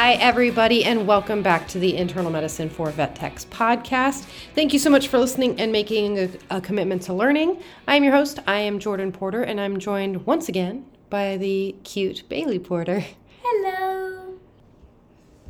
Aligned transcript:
Hi, 0.00 0.12
everybody, 0.12 0.84
and 0.84 1.08
welcome 1.08 1.42
back 1.42 1.66
to 1.68 1.80
the 1.80 1.96
Internal 1.96 2.30
Medicine 2.30 2.70
for 2.70 2.88
Vet 2.92 3.16
Techs 3.16 3.46
podcast. 3.46 4.28
Thank 4.54 4.72
you 4.72 4.78
so 4.78 4.90
much 4.90 5.08
for 5.08 5.18
listening 5.18 5.60
and 5.60 5.72
making 5.72 6.20
a, 6.20 6.30
a 6.50 6.60
commitment 6.60 7.02
to 7.02 7.12
learning. 7.12 7.60
I 7.88 7.96
am 7.96 8.04
your 8.04 8.12
host. 8.12 8.38
I 8.46 8.60
am 8.60 8.78
Jordan 8.78 9.10
Porter, 9.10 9.42
and 9.42 9.60
I'm 9.60 9.80
joined 9.80 10.24
once 10.24 10.48
again 10.48 10.86
by 11.10 11.36
the 11.36 11.74
cute 11.82 12.22
Bailey 12.28 12.60
Porter. 12.60 13.04
Hello. 13.42 14.38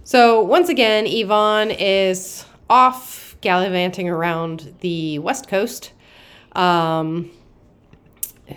So, 0.05 0.43
once 0.43 0.71
again, 0.71 1.05
Yvonne 1.07 1.71
is 1.71 2.47
off 2.71 3.37
gallivanting 3.43 4.09
around 4.09 4.77
the 4.81 5.19
West 5.19 5.47
Coast. 5.47 5.93
Um, 6.53 7.31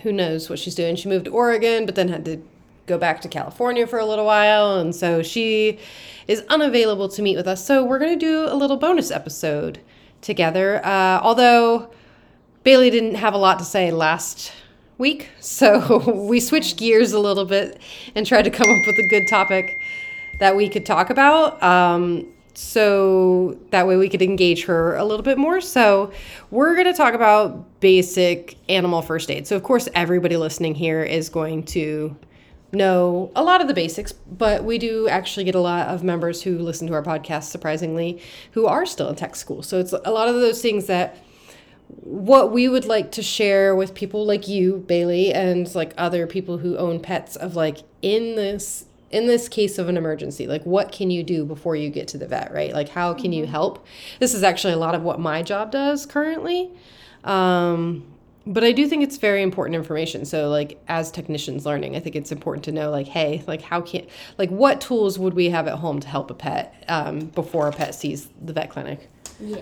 who 0.02 0.10
knows 0.10 0.48
what 0.48 0.58
she's 0.58 0.74
doing? 0.74 0.96
She 0.96 1.10
moved 1.10 1.26
to 1.26 1.32
Oregon, 1.32 1.84
but 1.84 1.96
then 1.96 2.08
had 2.08 2.24
to 2.24 2.42
go 2.86 2.98
back 2.98 3.20
to 3.22 3.28
California 3.28 3.86
for 3.86 3.98
a 3.98 4.06
little 4.06 4.26
while. 4.26 4.78
And 4.78 4.94
so 4.94 5.22
she 5.22 5.78
is 6.28 6.42
unavailable 6.48 7.08
to 7.08 7.22
meet 7.22 7.36
with 7.36 7.46
us. 7.46 7.64
So 7.64 7.84
we're 7.84 7.98
going 7.98 8.18
to 8.18 8.24
do 8.24 8.46
a 8.46 8.54
little 8.54 8.76
bonus 8.76 9.10
episode 9.10 9.80
together. 10.20 10.84
Uh, 10.84 11.20
although 11.22 11.90
Bailey 12.64 12.90
didn't 12.90 13.16
have 13.16 13.34
a 13.34 13.38
lot 13.38 13.58
to 13.58 13.64
say 13.64 13.90
last 13.90 14.52
week. 14.98 15.28
So 15.40 15.98
we 16.28 16.40
switched 16.40 16.76
gears 16.76 17.12
a 17.12 17.18
little 17.18 17.44
bit 17.44 17.80
and 18.14 18.26
tried 18.26 18.42
to 18.42 18.50
come 18.50 18.68
up 18.70 18.86
with 18.86 18.98
a 18.98 19.08
good 19.08 19.28
topic 19.28 19.78
that 20.38 20.56
we 20.56 20.68
could 20.68 20.86
talk 20.86 21.10
about. 21.10 21.62
Um, 21.62 22.32
so 22.54 23.58
that 23.70 23.86
way 23.86 23.96
we 23.96 24.08
could 24.08 24.22
engage 24.22 24.64
her 24.64 24.96
a 24.96 25.04
little 25.04 25.22
bit 25.22 25.38
more. 25.38 25.60
So, 25.60 26.12
we're 26.50 26.74
going 26.74 26.86
to 26.86 26.92
talk 26.92 27.14
about 27.14 27.80
basic 27.80 28.56
animal 28.68 29.00
first 29.00 29.30
aid. 29.30 29.46
So, 29.46 29.56
of 29.56 29.62
course, 29.62 29.88
everybody 29.94 30.36
listening 30.36 30.74
here 30.74 31.02
is 31.02 31.30
going 31.30 31.64
to 31.64 32.14
know 32.72 33.30
a 33.36 33.42
lot 33.42 33.60
of 33.60 33.68
the 33.68 33.74
basics, 33.74 34.12
but 34.12 34.64
we 34.64 34.78
do 34.78 35.08
actually 35.08 35.44
get 35.44 35.54
a 35.54 35.60
lot 35.60 35.88
of 35.88 36.02
members 36.02 36.42
who 36.42 36.58
listen 36.58 36.86
to 36.88 36.94
our 36.94 37.02
podcast, 37.02 37.44
surprisingly, 37.44 38.20
who 38.52 38.66
are 38.66 38.86
still 38.86 39.08
in 39.08 39.16
tech 39.16 39.36
school. 39.36 39.62
So, 39.62 39.78
it's 39.78 39.92
a 39.92 40.10
lot 40.10 40.28
of 40.28 40.34
those 40.34 40.60
things 40.62 40.86
that 40.86 41.16
what 42.00 42.52
we 42.52 42.68
would 42.68 42.84
like 42.84 43.12
to 43.12 43.22
share 43.22 43.76
with 43.76 43.94
people 43.94 44.24
like 44.24 44.48
you, 44.48 44.78
Bailey, 44.86 45.32
and 45.32 45.72
like 45.74 45.92
other 45.98 46.26
people 46.26 46.58
who 46.58 46.76
own 46.76 47.00
pets 47.00 47.36
of 47.36 47.54
like 47.54 47.78
in 48.00 48.34
this 48.34 48.86
in 49.10 49.26
this 49.26 49.46
case 49.46 49.76
of 49.78 49.90
an 49.90 49.96
emergency, 49.98 50.46
like 50.46 50.64
what 50.64 50.90
can 50.90 51.10
you 51.10 51.22
do 51.22 51.44
before 51.44 51.76
you 51.76 51.90
get 51.90 52.08
to 52.08 52.18
the 52.18 52.26
vet, 52.26 52.50
right? 52.52 52.72
Like 52.72 52.88
how 52.88 53.12
can 53.12 53.32
you 53.32 53.46
help? 53.46 53.86
This 54.20 54.32
is 54.32 54.42
actually 54.42 54.72
a 54.72 54.78
lot 54.78 54.94
of 54.94 55.02
what 55.02 55.20
my 55.20 55.42
job 55.42 55.70
does 55.70 56.06
currently. 56.06 56.70
Um, 57.22 58.04
but 58.46 58.64
I 58.64 58.72
do 58.72 58.86
think 58.86 59.02
it's 59.02 59.16
very 59.16 59.42
important 59.42 59.76
information. 59.76 60.24
So 60.24 60.48
like 60.48 60.82
as 60.88 61.10
technicians 61.10 61.64
learning, 61.64 61.96
I 61.96 62.00
think 62.00 62.16
it's 62.16 62.32
important 62.32 62.64
to 62.64 62.72
know 62.72 62.90
like, 62.90 63.06
hey, 63.06 63.42
like 63.46 63.62
how 63.62 63.80
can 63.80 64.06
like 64.38 64.50
what 64.50 64.80
tools 64.80 65.18
would 65.18 65.34
we 65.34 65.50
have 65.50 65.68
at 65.68 65.78
home 65.78 66.00
to 66.00 66.08
help 66.08 66.30
a 66.30 66.34
pet 66.34 66.84
um, 66.88 67.20
before 67.26 67.68
a 67.68 67.72
pet 67.72 67.94
sees 67.94 68.28
the 68.40 68.52
vet 68.52 68.70
clinic? 68.70 69.08
Yeah. 69.40 69.60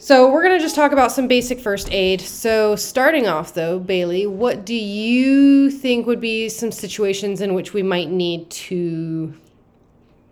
So 0.00 0.30
we're 0.30 0.44
gonna 0.44 0.60
just 0.60 0.76
talk 0.76 0.92
about 0.92 1.10
some 1.10 1.26
basic 1.26 1.58
first 1.58 1.92
aid. 1.92 2.20
So 2.20 2.76
starting 2.76 3.26
off 3.26 3.54
though, 3.54 3.80
Bailey, 3.80 4.26
what 4.26 4.64
do 4.64 4.74
you 4.74 5.70
think 5.70 6.06
would 6.06 6.20
be 6.20 6.48
some 6.48 6.70
situations 6.70 7.40
in 7.40 7.54
which 7.54 7.72
we 7.72 7.82
might 7.82 8.08
need 8.08 8.48
to 8.50 9.34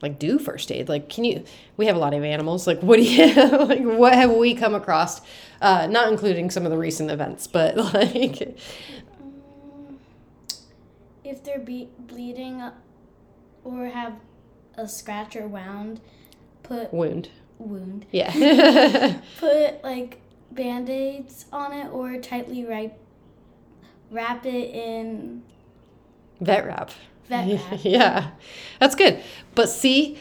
like 0.02 0.18
do 0.18 0.38
first 0.38 0.70
aid? 0.70 0.88
Like, 0.88 1.08
can 1.08 1.24
you? 1.24 1.44
We 1.76 1.86
have 1.86 1.96
a 1.96 1.98
lot 1.98 2.14
of 2.14 2.22
animals. 2.24 2.66
Like, 2.66 2.80
what 2.80 2.96
do 2.96 3.02
you 3.02 3.34
like? 3.34 3.80
What 3.82 4.12
have 4.14 4.32
we 4.32 4.54
come 4.54 4.74
across? 4.74 5.20
Uh, 5.60 5.86
not 5.86 6.08
including 6.12 6.50
some 6.50 6.64
of 6.64 6.70
the 6.70 6.78
recent 6.78 7.10
events, 7.10 7.46
but 7.46 7.76
like, 7.94 8.58
If 11.24 11.42
they're 11.42 11.58
be- 11.58 11.88
bleeding 11.98 12.62
or 13.64 13.86
have 13.86 14.14
a 14.76 14.86
scratch 14.86 15.34
or 15.34 15.48
wound, 15.48 16.00
put 16.62 16.92
wound. 16.92 17.30
wound. 17.58 18.06
Yeah. 18.12 19.18
Put 19.40 19.82
like 19.82 20.20
band-aids 20.52 21.46
on 21.52 21.72
it 21.72 21.88
or 21.90 22.18
tightly 22.18 22.64
wrap 22.64 22.92
wrap 24.10 24.46
it 24.46 24.70
in 24.70 25.42
Vet 26.40 26.64
wrap. 26.66 26.90
Wrap. 27.28 27.46
yeah, 27.82 28.30
that's 28.80 28.94
good. 28.94 29.22
But 29.54 29.68
see, 29.68 30.18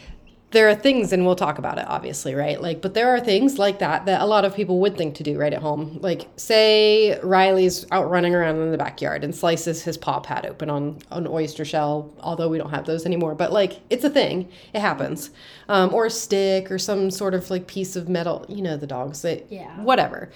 there 0.52 0.68
are 0.68 0.74
things, 0.74 1.12
and 1.12 1.26
we'll 1.26 1.36
talk 1.36 1.58
about 1.58 1.76
it, 1.76 1.84
obviously, 1.88 2.34
right? 2.34 2.60
Like, 2.62 2.80
but 2.80 2.94
there 2.94 3.10
are 3.10 3.20
things 3.20 3.58
like 3.58 3.80
that 3.80 4.06
that 4.06 4.20
a 4.20 4.26
lot 4.26 4.44
of 4.44 4.54
people 4.54 4.78
would 4.80 4.96
think 4.96 5.16
to 5.16 5.24
do 5.24 5.36
right 5.36 5.52
at 5.52 5.60
home. 5.60 5.98
Like, 6.00 6.28
say 6.36 7.18
Riley's 7.20 7.84
out 7.90 8.08
running 8.08 8.34
around 8.34 8.56
in 8.56 8.70
the 8.70 8.78
backyard 8.78 9.24
and 9.24 9.34
slices 9.34 9.82
his 9.82 9.98
paw 9.98 10.20
pad 10.20 10.46
open 10.46 10.70
on 10.70 10.98
an 11.10 11.26
oyster 11.26 11.64
shell, 11.64 12.14
although 12.20 12.48
we 12.48 12.58
don't 12.58 12.70
have 12.70 12.86
those 12.86 13.04
anymore. 13.04 13.34
But 13.34 13.52
like, 13.52 13.80
it's 13.90 14.04
a 14.04 14.10
thing. 14.10 14.48
It 14.72 14.80
happens. 14.80 15.30
Um, 15.68 15.92
or 15.92 16.06
a 16.06 16.10
stick 16.10 16.70
or 16.70 16.78
some 16.78 17.10
sort 17.10 17.34
of 17.34 17.50
like 17.50 17.66
piece 17.66 17.96
of 17.96 18.08
metal. 18.08 18.46
You 18.48 18.62
know, 18.62 18.76
the 18.76 18.86
dogs. 18.86 19.22
That 19.22 19.50
Yeah. 19.50 19.82
Whatever. 19.82 20.30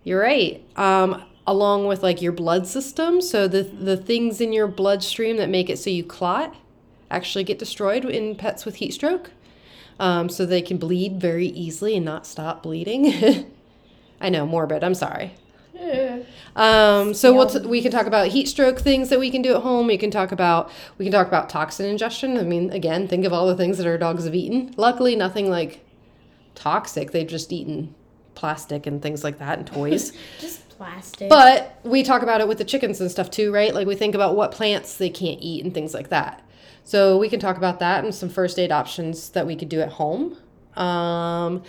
you're 0.04 0.20
right. 0.20 0.64
Um, 0.76 1.22
along 1.46 1.86
with 1.86 2.02
like 2.02 2.22
your 2.22 2.32
blood 2.32 2.66
system, 2.66 3.20
so 3.20 3.46
the 3.46 3.62
the 3.62 3.96
things 3.96 4.40
in 4.40 4.52
your 4.52 4.66
bloodstream 4.66 5.36
that 5.36 5.48
make 5.48 5.68
it 5.68 5.78
so 5.78 5.90
you 5.90 6.04
clot 6.04 6.56
actually 7.10 7.44
get 7.44 7.58
destroyed 7.58 8.04
in 8.04 8.36
pets 8.36 8.64
with 8.64 8.76
heat 8.76 8.94
stroke. 8.94 9.30
Um, 9.98 10.30
so 10.30 10.46
they 10.46 10.62
can 10.62 10.78
bleed 10.78 11.20
very 11.20 11.48
easily 11.48 11.96
and 11.96 12.04
not 12.04 12.26
stop 12.26 12.62
bleeding. 12.62 13.46
I 14.20 14.30
know, 14.30 14.46
morbid. 14.46 14.82
I'm 14.82 14.94
sorry. 14.94 15.34
Um, 16.56 17.14
so 17.14 17.34
we'll 17.34 17.48
t- 17.48 17.66
we 17.66 17.80
can 17.80 17.90
talk 17.92 18.06
about 18.06 18.28
heat 18.28 18.48
stroke 18.48 18.80
things 18.80 19.08
that 19.08 19.18
we 19.20 19.30
can 19.30 19.42
do 19.42 19.54
at 19.54 19.62
home. 19.62 19.86
We 19.86 19.96
can 19.96 20.10
talk 20.10 20.32
about 20.32 20.70
we 20.98 21.04
can 21.04 21.12
talk 21.12 21.26
about 21.26 21.48
toxin 21.48 21.86
ingestion. 21.86 22.36
I 22.36 22.42
mean, 22.42 22.70
again, 22.70 23.08
think 23.08 23.24
of 23.24 23.32
all 23.32 23.46
the 23.46 23.56
things 23.56 23.78
that 23.78 23.86
our 23.86 23.98
dogs 23.98 24.24
have 24.24 24.34
eaten. 24.34 24.74
Luckily, 24.76 25.16
nothing 25.16 25.50
like 25.50 25.84
toxic. 26.54 27.12
They've 27.12 27.26
just 27.26 27.52
eaten 27.52 27.94
plastic 28.34 28.86
and 28.86 29.00
things 29.00 29.22
like 29.24 29.38
that 29.38 29.58
and 29.58 29.66
toys. 29.66 30.12
Just 30.40 30.66
plastic. 30.70 31.28
but 31.28 31.78
we 31.84 32.02
talk 32.02 32.22
about 32.22 32.40
it 32.40 32.48
with 32.48 32.56
the 32.56 32.64
chickens 32.64 33.00
and 33.00 33.10
stuff 33.10 33.30
too, 33.30 33.52
right? 33.52 33.74
Like 33.74 33.86
we 33.86 33.94
think 33.94 34.14
about 34.14 34.34
what 34.34 34.50
plants 34.50 34.96
they 34.96 35.10
can't 35.10 35.38
eat 35.42 35.62
and 35.62 35.74
things 35.74 35.92
like 35.92 36.08
that. 36.08 36.42
So 36.84 37.18
we 37.18 37.28
can 37.28 37.38
talk 37.38 37.58
about 37.58 37.80
that 37.80 38.02
and 38.02 38.14
some 38.14 38.30
first 38.30 38.58
aid 38.58 38.72
options 38.72 39.28
that 39.30 39.46
we 39.46 39.56
could 39.56 39.68
do 39.68 39.80
at 39.80 39.90
home. 39.90 40.38
Um, 40.74 41.62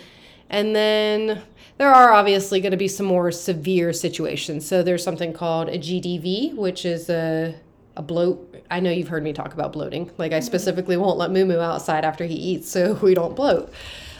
and 0.48 0.74
then 0.74 1.42
there 1.78 1.92
are 1.92 2.12
obviously 2.12 2.60
going 2.60 2.72
to 2.72 2.76
be 2.76 2.88
some 2.88 3.06
more 3.06 3.32
severe 3.32 3.92
situations. 3.92 4.66
So 4.66 4.82
there's 4.82 5.02
something 5.02 5.32
called 5.32 5.68
a 5.68 5.78
GDV, 5.78 6.54
which 6.54 6.84
is 6.84 7.08
a 7.10 7.54
a 7.96 8.02
bloat. 8.02 8.54
I 8.70 8.80
know 8.80 8.90
you've 8.90 9.08
heard 9.08 9.22
me 9.22 9.32
talk 9.32 9.52
about 9.52 9.72
bloating. 9.72 10.10
Like 10.18 10.32
I 10.32 10.40
specifically 10.40 10.96
won't 10.96 11.18
let 11.18 11.30
Moo 11.30 11.44
Moo 11.44 11.58
outside 11.58 12.04
after 12.04 12.24
he 12.24 12.34
eats 12.34 12.70
so 12.70 12.94
we 13.02 13.14
don't 13.14 13.36
bloat. 13.36 13.72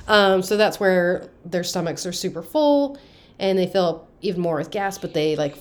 Um, 0.08 0.42
so 0.42 0.56
that's 0.56 0.80
where 0.80 1.28
their 1.44 1.64
stomachs 1.64 2.04
are 2.06 2.12
super 2.12 2.42
full 2.42 2.98
and 3.38 3.58
they 3.58 3.66
fill 3.66 3.86
up 3.86 4.08
even 4.20 4.40
more 4.40 4.56
with 4.56 4.70
gas, 4.70 4.98
but 4.98 5.14
they 5.14 5.36
like 5.36 5.56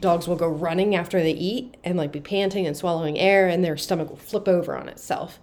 dogs 0.00 0.26
will 0.26 0.36
go 0.36 0.48
running 0.48 0.94
after 0.94 1.20
they 1.20 1.32
eat 1.32 1.76
and 1.84 1.98
like 1.98 2.10
be 2.10 2.20
panting 2.20 2.66
and 2.66 2.76
swallowing 2.76 3.18
air 3.18 3.48
and 3.48 3.62
their 3.62 3.76
stomach 3.76 4.08
will 4.08 4.16
flip 4.16 4.48
over 4.48 4.76
on 4.76 4.88
itself. 4.88 5.38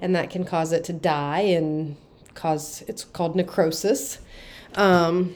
And 0.00 0.14
that 0.14 0.30
can 0.30 0.44
cause 0.44 0.72
it 0.72 0.84
to 0.84 0.92
die 0.92 1.40
and 1.40 1.96
cause 2.34 2.84
it's 2.86 3.04
called 3.04 3.34
necrosis. 3.34 4.20
Um, 4.78 5.34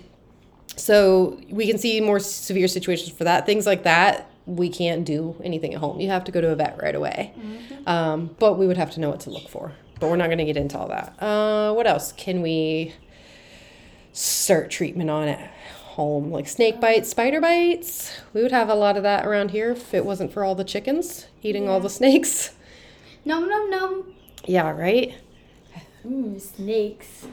so 0.76 1.38
we 1.50 1.66
can 1.66 1.76
see 1.76 2.00
more 2.00 2.18
severe 2.18 2.68
situations 2.68 3.10
for 3.16 3.24
that. 3.24 3.44
Things 3.44 3.66
like 3.66 3.82
that, 3.82 4.30
we 4.46 4.68
can't 4.70 5.04
do 5.04 5.36
anything 5.44 5.74
at 5.74 5.80
home. 5.80 6.00
You 6.00 6.08
have 6.08 6.24
to 6.24 6.32
go 6.32 6.40
to 6.40 6.48
a 6.48 6.56
vet 6.56 6.80
right 6.80 6.94
away. 6.94 7.34
Um, 7.86 8.34
but 8.38 8.54
we 8.58 8.66
would 8.66 8.78
have 8.78 8.90
to 8.92 9.00
know 9.00 9.10
what 9.10 9.20
to 9.20 9.30
look 9.30 9.48
for. 9.48 9.72
But 10.00 10.08
we're 10.08 10.16
not 10.16 10.26
going 10.26 10.38
to 10.38 10.44
get 10.44 10.56
into 10.56 10.78
all 10.78 10.88
that. 10.88 11.22
Uh, 11.22 11.74
what 11.74 11.86
else 11.86 12.12
can 12.12 12.40
we 12.40 12.94
start 14.12 14.70
treatment 14.70 15.10
on 15.10 15.28
at 15.28 15.52
home? 15.84 16.30
Like 16.30 16.48
snake 16.48 16.80
bites, 16.80 17.10
spider 17.10 17.40
bites. 17.40 18.20
We 18.32 18.42
would 18.42 18.52
have 18.52 18.68
a 18.68 18.74
lot 18.74 18.96
of 18.96 19.02
that 19.02 19.26
around 19.26 19.50
here 19.50 19.72
if 19.72 19.92
it 19.92 20.04
wasn't 20.04 20.32
for 20.32 20.42
all 20.42 20.54
the 20.54 20.64
chickens 20.64 21.26
eating 21.42 21.68
all 21.68 21.80
the 21.80 21.90
snakes. 21.90 22.54
Num 23.24 23.48
num 23.48 23.70
num. 23.70 24.14
Yeah, 24.46 24.70
right? 24.70 25.14
Ooh, 26.04 26.38
snakes. 26.40 27.26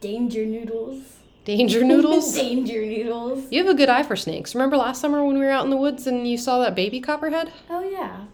Danger 0.00 0.44
noodles. 0.44 1.18
Danger 1.44 1.84
noodles. 1.84 2.32
Danger 2.34 2.84
noodles. 2.84 3.44
You 3.50 3.64
have 3.64 3.72
a 3.72 3.76
good 3.76 3.88
eye 3.88 4.02
for 4.02 4.16
snakes. 4.16 4.54
Remember 4.54 4.76
last 4.76 5.00
summer 5.00 5.24
when 5.24 5.34
we 5.38 5.44
were 5.44 5.50
out 5.50 5.64
in 5.64 5.70
the 5.70 5.76
woods 5.76 6.06
and 6.06 6.26
you 6.26 6.38
saw 6.38 6.58
that 6.60 6.74
baby 6.74 7.00
copperhead? 7.00 7.52
Oh 7.70 7.88
yeah. 7.88 8.24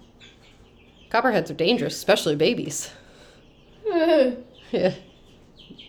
Copperheads 1.11 1.51
are 1.51 1.55
dangerous, 1.55 1.97
especially 1.97 2.37
babies. 2.37 2.91
Yeah. 3.87 4.35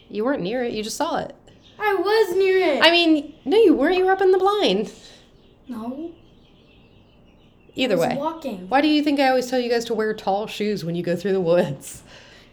You 0.10 0.26
weren't 0.26 0.42
near 0.42 0.62
it, 0.66 0.74
you 0.74 0.84
just 0.84 0.98
saw 0.98 1.20
it. 1.20 1.34
I 1.80 1.94
was 1.94 2.36
near 2.36 2.58
it. 2.58 2.84
I 2.84 2.92
mean, 2.92 3.34
no, 3.46 3.56
you 3.58 3.74
weren't. 3.74 3.96
You 3.96 4.04
were 4.04 4.12
up 4.12 4.20
in 4.22 4.32
the 4.32 4.38
blind. 4.38 4.92
no. 5.70 6.12
Either 7.76 7.94
I 7.96 7.98
was 7.98 8.08
way. 8.10 8.16
walking. 8.18 8.68
Why 8.68 8.82
do 8.82 8.90
you 8.90 9.02
think 9.02 9.22
I 9.22 9.30
always 9.30 9.50
tell 9.50 9.58
you 9.58 9.70
guys 9.70 9.86
to 9.86 9.94
wear 9.94 10.14
tall 10.14 10.48
shoes 10.48 10.84
when 10.84 10.96
you 10.96 11.02
go 11.04 11.16
through 11.16 11.32
the 11.32 11.40
woods? 11.40 12.04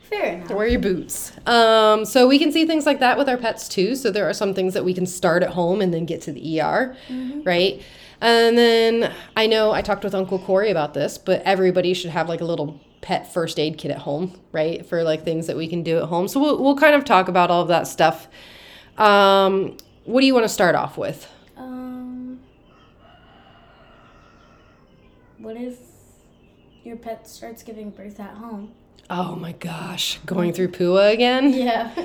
Fair 0.08 0.34
enough. 0.34 0.50
Wear 0.50 0.66
your 0.66 0.80
boots. 0.80 1.32
Um, 1.46 2.04
so 2.06 2.26
we 2.26 2.38
can 2.38 2.50
see 2.50 2.64
things 2.66 2.86
like 2.86 3.00
that 3.00 3.18
with 3.18 3.28
our 3.28 3.36
pets 3.36 3.68
too. 3.68 3.94
So 3.94 4.10
there 4.10 4.28
are 4.28 4.32
some 4.32 4.54
things 4.54 4.72
that 4.74 4.84
we 4.84 4.94
can 4.94 5.04
start 5.04 5.42
at 5.42 5.50
home 5.50 5.82
and 5.82 5.92
then 5.92 6.06
get 6.06 6.22
to 6.22 6.32
the 6.32 6.60
ER, 6.60 6.96
right? 7.44 7.82
And 8.20 8.56
then 8.56 9.12
I 9.36 9.46
know 9.46 9.72
I 9.72 9.82
talked 9.82 10.04
with 10.04 10.14
Uncle 10.14 10.38
Corey 10.38 10.70
about 10.70 10.94
this, 10.94 11.18
but 11.18 11.42
everybody 11.42 11.92
should 11.92 12.10
have 12.10 12.28
like 12.28 12.40
a 12.40 12.44
little 12.44 12.80
pet 13.00 13.32
first 13.32 13.58
aid 13.58 13.76
kit 13.78 13.90
at 13.90 13.98
home, 13.98 14.40
right? 14.50 14.84
For 14.84 15.02
like 15.02 15.24
things 15.24 15.46
that 15.46 15.56
we 15.56 15.68
can 15.68 15.82
do 15.82 15.98
at 15.98 16.04
home. 16.04 16.26
So 16.26 16.40
we'll, 16.40 16.62
we'll 16.62 16.76
kind 16.76 16.94
of 16.94 17.04
talk 17.04 17.28
about 17.28 17.50
all 17.50 17.62
of 17.62 17.68
that 17.68 17.86
stuff. 17.86 18.28
Um, 18.96 19.76
what 20.04 20.22
do 20.22 20.26
you 20.26 20.34
want 20.34 20.44
to 20.44 20.48
start 20.48 20.74
off 20.74 20.96
with? 20.96 21.30
Um. 21.56 22.40
What 25.36 25.56
if 25.56 25.78
your 26.82 26.96
pet 26.96 27.28
starts 27.28 27.62
giving 27.62 27.90
birth 27.90 28.18
at 28.18 28.34
home? 28.34 28.72
Oh 29.10 29.36
my 29.36 29.52
gosh, 29.52 30.18
going 30.26 30.52
through 30.52 30.68
Pua 30.68 31.12
again? 31.12 31.52
Yeah. 31.52 31.90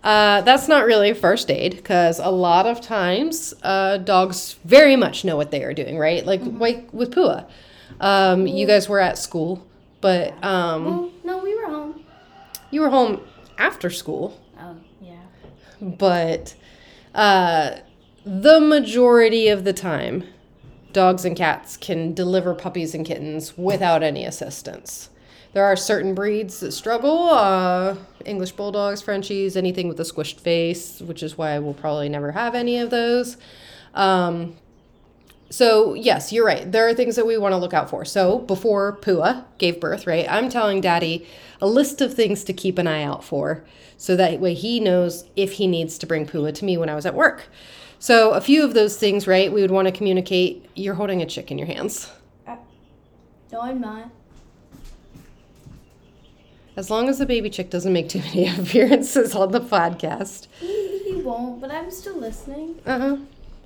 Uh, 0.00 0.40
that's 0.42 0.68
not 0.68 0.86
really 0.86 1.12
first 1.12 1.50
aid 1.50 1.74
because 1.76 2.20
a 2.20 2.30
lot 2.30 2.66
of 2.66 2.80
times 2.80 3.52
uh, 3.64 3.96
dogs 3.98 4.54
very 4.64 4.94
much 4.94 5.24
know 5.24 5.36
what 5.36 5.50
they 5.50 5.64
are 5.64 5.74
doing, 5.74 5.98
right? 5.98 6.24
Like, 6.24 6.40
like 6.44 6.88
with 6.94 7.12
Pua. 7.12 7.46
Um, 8.00 8.46
you 8.46 8.64
guys 8.64 8.88
were 8.88 9.00
at 9.00 9.18
school, 9.18 9.66
but 10.00 10.32
um, 10.42 10.84
well, 10.84 11.10
no, 11.24 11.38
we 11.38 11.52
were 11.56 11.66
home. 11.66 12.04
you 12.70 12.80
were 12.82 12.90
home 12.90 13.20
after 13.58 13.90
school. 13.90 14.40
Oh 14.60 14.76
yeah. 15.02 15.16
But 15.82 16.54
uh, 17.12 17.78
the 18.24 18.60
majority 18.60 19.48
of 19.48 19.64
the 19.64 19.72
time, 19.72 20.24
dogs 20.92 21.24
and 21.24 21.36
cats 21.36 21.76
can 21.76 22.14
deliver 22.14 22.54
puppies 22.54 22.94
and 22.94 23.04
kittens 23.04 23.58
without 23.58 24.04
any 24.04 24.24
assistance. 24.24 25.10
There 25.52 25.64
are 25.64 25.76
certain 25.76 26.14
breeds 26.14 26.60
that 26.60 26.72
struggle 26.72 27.30
uh, 27.30 27.96
English 28.24 28.52
bulldogs, 28.52 29.00
Frenchies, 29.00 29.56
anything 29.56 29.88
with 29.88 29.98
a 29.98 30.02
squished 30.02 30.40
face, 30.40 31.00
which 31.00 31.22
is 31.22 31.38
why 31.38 31.58
we'll 31.58 31.74
probably 31.74 32.08
never 32.08 32.32
have 32.32 32.54
any 32.54 32.78
of 32.78 32.90
those. 32.90 33.36
Um, 33.94 34.56
so, 35.50 35.94
yes, 35.94 36.30
you're 36.32 36.44
right. 36.44 36.70
There 36.70 36.86
are 36.86 36.92
things 36.92 37.16
that 37.16 37.26
we 37.26 37.38
want 37.38 37.52
to 37.52 37.56
look 37.56 37.72
out 37.72 37.88
for. 37.88 38.04
So, 38.04 38.40
before 38.40 38.98
Pua 39.00 39.44
gave 39.56 39.80
birth, 39.80 40.06
right, 40.06 40.26
I'm 40.28 40.50
telling 40.50 40.82
Daddy 40.82 41.26
a 41.62 41.66
list 41.66 42.02
of 42.02 42.12
things 42.12 42.44
to 42.44 42.52
keep 42.52 42.76
an 42.76 42.86
eye 42.86 43.02
out 43.02 43.24
for 43.24 43.64
so 43.96 44.14
that 44.16 44.38
way 44.40 44.52
he 44.52 44.78
knows 44.78 45.24
if 45.36 45.52
he 45.52 45.66
needs 45.66 45.96
to 45.98 46.06
bring 46.06 46.26
Pua 46.26 46.54
to 46.54 46.64
me 46.64 46.76
when 46.76 46.90
I 46.90 46.94
was 46.94 47.06
at 47.06 47.14
work. 47.14 47.48
So, 47.98 48.32
a 48.32 48.42
few 48.42 48.62
of 48.62 48.74
those 48.74 48.98
things, 48.98 49.26
right, 49.26 49.50
we 49.50 49.62
would 49.62 49.70
want 49.70 49.88
to 49.88 49.92
communicate. 49.92 50.68
You're 50.74 50.94
holding 50.94 51.22
a 51.22 51.26
chick 51.26 51.50
in 51.50 51.56
your 51.56 51.66
hands. 51.66 52.12
No, 53.50 53.62
I'm 53.62 53.80
not. 53.80 54.10
As 56.78 56.90
long 56.90 57.08
as 57.08 57.18
the 57.18 57.26
baby 57.26 57.50
chick 57.50 57.70
doesn't 57.70 57.92
make 57.92 58.08
too 58.08 58.20
many 58.20 58.46
appearances 58.56 59.34
on 59.34 59.50
the 59.50 59.60
podcast. 59.60 60.46
He, 60.60 61.00
he 61.00 61.14
won't, 61.14 61.60
but 61.60 61.72
I'm 61.72 61.90
still 61.90 62.16
listening. 62.16 62.80
Uh 62.86 62.98
huh. 63.00 63.16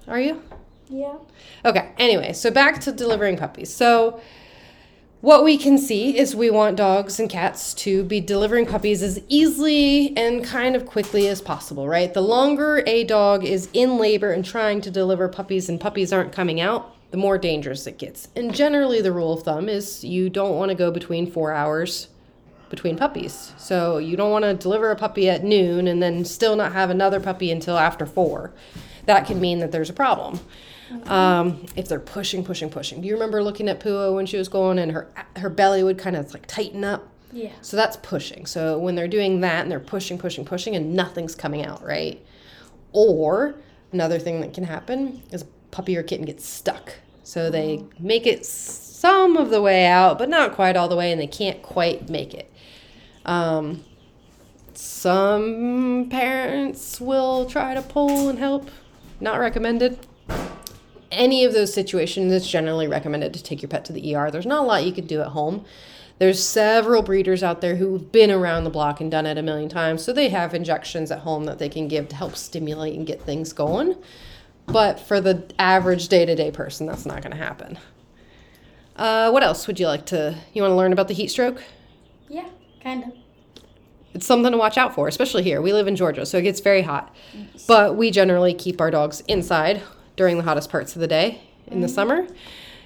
Are 0.08 0.18
you? 0.18 0.42
Yeah. 0.88 1.16
Okay, 1.62 1.92
anyway, 1.98 2.32
so 2.32 2.50
back 2.50 2.80
to 2.80 2.90
delivering 2.90 3.36
puppies. 3.36 3.70
So, 3.70 4.18
what 5.20 5.44
we 5.44 5.58
can 5.58 5.76
see 5.76 6.18
is 6.18 6.34
we 6.34 6.48
want 6.48 6.76
dogs 6.76 7.20
and 7.20 7.28
cats 7.28 7.74
to 7.74 8.02
be 8.02 8.18
delivering 8.18 8.64
puppies 8.64 9.02
as 9.02 9.20
easily 9.28 10.16
and 10.16 10.42
kind 10.42 10.74
of 10.74 10.86
quickly 10.86 11.28
as 11.28 11.42
possible, 11.42 11.86
right? 11.86 12.14
The 12.14 12.22
longer 12.22 12.82
a 12.86 13.04
dog 13.04 13.44
is 13.44 13.68
in 13.74 13.98
labor 13.98 14.32
and 14.32 14.42
trying 14.42 14.80
to 14.80 14.90
deliver 14.90 15.28
puppies 15.28 15.68
and 15.68 15.78
puppies 15.78 16.14
aren't 16.14 16.32
coming 16.32 16.62
out, 16.62 16.96
the 17.10 17.18
more 17.18 17.36
dangerous 17.36 17.86
it 17.86 17.98
gets. 17.98 18.28
And 18.34 18.54
generally, 18.54 19.02
the 19.02 19.12
rule 19.12 19.34
of 19.34 19.42
thumb 19.42 19.68
is 19.68 20.02
you 20.02 20.30
don't 20.30 20.56
want 20.56 20.70
to 20.70 20.74
go 20.74 20.90
between 20.90 21.30
four 21.30 21.52
hours 21.52 22.08
between 22.72 22.96
puppies. 22.96 23.52
So, 23.56 23.98
you 23.98 24.16
don't 24.16 24.32
want 24.32 24.44
to 24.44 24.54
deliver 24.54 24.90
a 24.90 24.96
puppy 24.96 25.30
at 25.30 25.44
noon 25.44 25.86
and 25.86 26.02
then 26.02 26.24
still 26.24 26.56
not 26.56 26.72
have 26.72 26.90
another 26.90 27.20
puppy 27.20 27.52
until 27.52 27.78
after 27.78 28.06
four. 28.06 28.52
That 29.06 29.26
can 29.26 29.40
mean 29.40 29.60
that 29.60 29.70
there's 29.70 29.90
a 29.90 29.92
problem 29.92 30.40
um, 31.06 31.64
if 31.76 31.88
they're 31.88 32.00
pushing, 32.00 32.44
pushing, 32.44 32.70
pushing. 32.70 33.00
Do 33.00 33.08
you 33.08 33.14
remember 33.14 33.42
looking 33.42 33.68
at 33.68 33.80
Pua 33.80 34.14
when 34.14 34.26
she 34.26 34.36
was 34.36 34.48
going 34.48 34.78
and 34.78 34.92
her 34.92 35.08
her 35.36 35.48
belly 35.48 35.82
would 35.82 35.98
kind 35.98 36.16
of 36.16 36.32
like 36.32 36.46
tighten 36.46 36.84
up? 36.84 37.08
Yeah. 37.32 37.52
So 37.62 37.76
that's 37.76 37.96
pushing. 37.98 38.46
So 38.46 38.78
when 38.78 38.94
they're 38.94 39.08
doing 39.08 39.40
that 39.40 39.62
and 39.62 39.70
they're 39.70 39.80
pushing, 39.80 40.18
pushing, 40.18 40.44
pushing, 40.44 40.76
and 40.76 40.94
nothing's 40.94 41.34
coming 41.34 41.64
out, 41.64 41.82
right? 41.82 42.24
Or 42.92 43.54
another 43.92 44.18
thing 44.18 44.40
that 44.42 44.52
can 44.52 44.64
happen 44.64 45.22
is 45.30 45.42
a 45.42 45.46
puppy 45.70 45.96
or 45.96 46.02
kitten 46.02 46.26
gets 46.26 46.44
stuck. 46.44 46.92
So 47.22 47.50
they 47.50 47.84
make 47.98 48.26
it 48.26 48.44
some 49.02 49.36
of 49.36 49.50
the 49.50 49.60
way 49.60 49.84
out, 49.84 50.16
but 50.16 50.28
not 50.28 50.52
quite 50.52 50.76
all 50.76 50.86
the 50.86 50.94
way, 50.94 51.10
and 51.10 51.20
they 51.20 51.26
can't 51.26 51.60
quite 51.60 52.08
make 52.08 52.32
it. 52.32 52.48
Um, 53.24 53.82
some 54.74 56.06
parents 56.08 57.00
will 57.00 57.46
try 57.46 57.74
to 57.74 57.82
pull 57.82 58.28
and 58.28 58.38
help. 58.38 58.70
Not 59.20 59.40
recommended 59.40 59.98
any 61.10 61.44
of 61.44 61.52
those 61.52 61.74
situations, 61.74 62.32
it's 62.32 62.48
generally 62.48 62.86
recommended 62.86 63.34
to 63.34 63.42
take 63.42 63.60
your 63.60 63.68
pet 63.68 63.84
to 63.86 63.92
the 63.92 64.14
ER. 64.14 64.30
There's 64.30 64.46
not 64.46 64.62
a 64.62 64.66
lot 64.66 64.84
you 64.84 64.92
could 64.92 65.08
do 65.08 65.20
at 65.20 65.28
home. 65.28 65.64
There's 66.20 66.40
several 66.40 67.02
breeders 67.02 67.42
out 67.42 67.60
there 67.60 67.74
who've 67.74 68.12
been 68.12 68.30
around 68.30 68.62
the 68.62 68.70
block 68.70 69.00
and 69.00 69.10
done 69.10 69.26
it 69.26 69.36
a 69.36 69.42
million 69.42 69.68
times, 69.68 70.04
so 70.04 70.12
they 70.12 70.28
have 70.28 70.54
injections 70.54 71.10
at 71.10 71.18
home 71.18 71.46
that 71.46 71.58
they 71.58 71.68
can 71.68 71.88
give 71.88 72.08
to 72.10 72.14
help 72.14 72.36
stimulate 72.36 72.96
and 72.96 73.04
get 73.04 73.20
things 73.20 73.52
going. 73.52 73.96
But 74.66 75.00
for 75.00 75.20
the 75.20 75.52
average 75.58 76.06
day 76.06 76.24
to 76.24 76.36
day 76.36 76.52
person, 76.52 76.86
that's 76.86 77.04
not 77.04 77.20
going 77.20 77.32
to 77.32 77.44
happen. 77.44 77.78
Uh, 79.02 79.28
what 79.32 79.42
else 79.42 79.66
would 79.66 79.80
you 79.80 79.88
like 79.88 80.06
to? 80.06 80.32
You 80.52 80.62
want 80.62 80.70
to 80.70 80.76
learn 80.76 80.92
about 80.92 81.08
the 81.08 81.14
heat 81.14 81.26
stroke? 81.26 81.60
Yeah, 82.28 82.48
kind 82.84 83.02
of. 83.02 83.12
It's 84.14 84.24
something 84.24 84.52
to 84.52 84.56
watch 84.56 84.78
out 84.78 84.94
for, 84.94 85.08
especially 85.08 85.42
here. 85.42 85.60
We 85.60 85.72
live 85.72 85.88
in 85.88 85.96
Georgia, 85.96 86.24
so 86.24 86.38
it 86.38 86.42
gets 86.42 86.60
very 86.60 86.82
hot. 86.82 87.12
But 87.66 87.96
we 87.96 88.12
generally 88.12 88.54
keep 88.54 88.80
our 88.80 88.92
dogs 88.92 89.20
inside 89.26 89.82
during 90.14 90.36
the 90.36 90.44
hottest 90.44 90.70
parts 90.70 90.94
of 90.94 91.00
the 91.00 91.08
day 91.08 91.40
in 91.66 91.80
the 91.80 91.88
summer. 91.88 92.28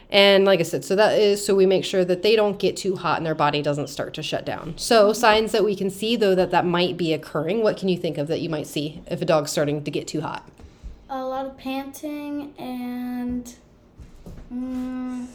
And 0.08 0.46
like 0.46 0.58
I 0.58 0.62
said, 0.62 0.86
so 0.86 0.96
that 0.96 1.18
is 1.18 1.44
so 1.44 1.54
we 1.54 1.66
make 1.66 1.84
sure 1.84 2.02
that 2.02 2.22
they 2.22 2.34
don't 2.34 2.58
get 2.58 2.78
too 2.78 2.96
hot 2.96 3.18
and 3.18 3.26
their 3.26 3.34
body 3.34 3.60
doesn't 3.60 3.88
start 3.88 4.14
to 4.14 4.22
shut 4.22 4.46
down. 4.46 4.78
So 4.78 5.12
signs 5.12 5.52
that 5.52 5.64
we 5.64 5.76
can 5.76 5.90
see 5.90 6.16
though 6.16 6.34
that 6.34 6.50
that 6.50 6.64
might 6.64 6.96
be 6.96 7.12
occurring. 7.12 7.62
What 7.62 7.76
can 7.76 7.90
you 7.90 7.98
think 7.98 8.16
of 8.16 8.26
that 8.28 8.40
you 8.40 8.48
might 8.48 8.66
see 8.66 9.02
if 9.06 9.20
a 9.20 9.26
dog's 9.26 9.50
starting 9.50 9.84
to 9.84 9.90
get 9.90 10.08
too 10.08 10.22
hot? 10.22 10.48
A 11.10 11.22
lot 11.22 11.44
of 11.44 11.58
panting 11.58 12.54
and 12.56 13.54
mm, 14.50 15.26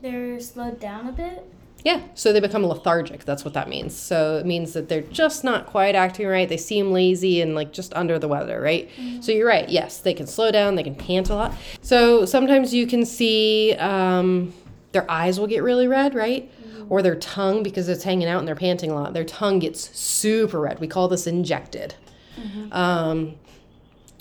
they're 0.00 0.40
slowed 0.40 0.80
down 0.80 1.08
a 1.08 1.12
bit. 1.12 1.44
Yeah, 1.82 2.02
so 2.14 2.32
they 2.32 2.40
become 2.40 2.64
lethargic. 2.66 3.24
That's 3.24 3.42
what 3.42 3.54
that 3.54 3.68
means. 3.68 3.96
So 3.96 4.36
it 4.36 4.44
means 4.44 4.74
that 4.74 4.90
they're 4.90 5.00
just 5.00 5.44
not 5.44 5.64
quite 5.64 5.94
acting 5.94 6.26
right. 6.26 6.46
They 6.46 6.58
seem 6.58 6.92
lazy 6.92 7.40
and 7.40 7.54
like 7.54 7.72
just 7.72 7.94
under 7.94 8.18
the 8.18 8.28
weather, 8.28 8.60
right? 8.60 8.90
So 9.22 9.32
you're 9.32 9.46
right. 9.46 9.66
Yes, 9.66 9.98
they 9.98 10.12
can 10.12 10.26
slow 10.26 10.50
down. 10.50 10.74
They 10.74 10.82
can 10.82 10.94
pant 10.94 11.30
a 11.30 11.34
lot. 11.34 11.54
So 11.80 12.26
sometimes 12.26 12.74
you 12.74 12.86
can 12.86 13.06
see 13.06 13.72
um, 13.78 14.52
their 14.92 15.10
eyes 15.10 15.40
will 15.40 15.46
get 15.46 15.62
really 15.62 15.88
red, 15.88 16.14
right? 16.14 16.52
Or 16.90 17.00
their 17.00 17.16
tongue, 17.16 17.62
because 17.62 17.88
it's 17.88 18.04
hanging 18.04 18.28
out 18.28 18.40
and 18.40 18.48
they're 18.48 18.54
panting 18.54 18.90
a 18.90 18.94
lot, 18.94 19.14
their 19.14 19.24
tongue 19.24 19.58
gets 19.60 19.96
super 19.98 20.60
red. 20.60 20.80
We 20.80 20.86
call 20.86 21.08
this 21.08 21.26
injected. 21.26 21.94
Um, 22.72 23.36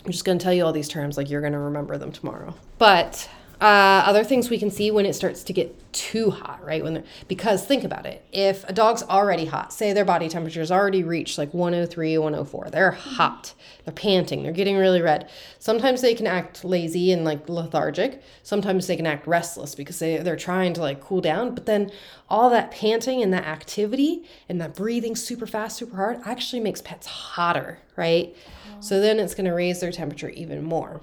I'm 0.06 0.12
just 0.12 0.24
going 0.24 0.38
to 0.38 0.44
tell 0.44 0.54
you 0.54 0.66
all 0.66 0.72
these 0.72 0.88
terms 0.88 1.18
like 1.18 1.30
you're 1.30 1.42
going 1.42 1.54
to 1.54 1.60
remember 1.60 1.98
them 1.98 2.12
tomorrow. 2.12 2.56
But 2.78 3.30
uh, 3.62 4.04
other 4.06 4.24
things 4.24 4.50
we 4.50 4.58
can 4.58 4.72
see 4.72 4.90
when 4.90 5.06
it 5.06 5.14
starts 5.14 5.44
to 5.44 5.52
get 5.52 5.76
too 5.92 6.32
hot, 6.32 6.64
right? 6.64 6.82
When 6.82 7.04
because 7.28 7.66
think 7.66 7.84
about 7.84 8.06
it. 8.06 8.26
If 8.32 8.64
a 8.70 8.74
dog's 8.74 9.04
already 9.04 9.46
hot, 9.46 9.74
say 9.74 9.92
their 9.92 10.06
body 10.06 10.30
temperature's 10.30 10.72
already 10.72 11.04
reached 11.04 11.38
like 11.38 11.54
103, 11.54 12.18
104, 12.18 12.70
they're 12.70 12.92
hot, 12.92 13.54
they're 13.84 13.94
panting, 13.94 14.44
they're 14.44 14.54
getting 14.54 14.78
really 14.78 15.02
red. 15.02 15.30
Sometimes 15.58 16.02
they 16.02 16.16
can 16.16 16.26
act 16.26 16.64
lazy 16.64 17.12
and 17.12 17.26
like 17.26 17.50
lethargic. 17.50 18.22
Sometimes 18.44 18.88
they 18.88 18.96
can 18.96 19.08
act 19.08 19.28
restless 19.28 19.76
because 19.76 20.00
they, 20.00 20.18
they're 20.18 20.38
trying 20.38 20.74
to 20.76 20.82
like 20.82 21.02
cool 21.02 21.20
down. 21.20 21.54
But 21.54 21.66
then 21.66 21.92
all 22.30 22.50
that 22.52 22.72
panting 22.72 23.22
and 23.22 23.34
that 23.34 23.46
activity 23.46 24.24
and 24.48 24.62
that 24.62 24.74
breathing 24.74 25.18
super 25.18 25.46
fast, 25.46 25.78
super 25.78 25.98
hard 25.98 26.22
actually 26.24 26.62
makes 26.62 26.82
pets 26.82 27.08
hotter, 27.08 27.80
right? 27.98 28.34
So 28.80 29.02
then 29.02 29.20
it's 29.20 29.36
going 29.36 29.46
to 29.46 29.54
raise 29.54 29.82
their 29.82 29.92
temperature 29.92 30.30
even 30.30 30.64
more. 30.64 31.02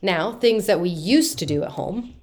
Now, 0.00 0.32
things 0.32 0.66
that 0.66 0.80
we 0.80 0.88
used 0.88 1.38
to 1.38 1.46
do 1.46 1.62
at 1.62 1.72
home, 1.72 2.14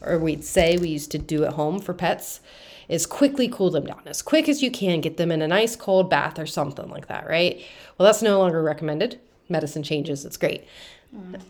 or 0.00 0.18
we'd 0.18 0.44
say 0.44 0.76
we 0.76 0.88
used 0.88 1.10
to 1.12 1.18
do 1.18 1.44
at 1.44 1.54
home 1.54 1.78
for 1.78 1.94
pets, 1.94 2.40
is 2.88 3.06
quickly 3.06 3.48
cool 3.48 3.70
them 3.70 3.86
down 3.86 4.02
as 4.06 4.20
quick 4.20 4.48
as 4.48 4.62
you 4.62 4.70
can. 4.70 5.00
Get 5.00 5.16
them 5.16 5.32
in 5.32 5.40
a 5.40 5.48
nice 5.48 5.76
cold 5.76 6.10
bath 6.10 6.38
or 6.38 6.46
something 6.46 6.90
like 6.90 7.08
that, 7.08 7.26
right? 7.26 7.60
Well, 7.96 8.06
that's 8.06 8.22
no 8.22 8.38
longer 8.38 8.62
recommended. 8.62 9.18
Medicine 9.48 9.82
changes, 9.82 10.24
it's 10.24 10.36
great. 10.36 10.64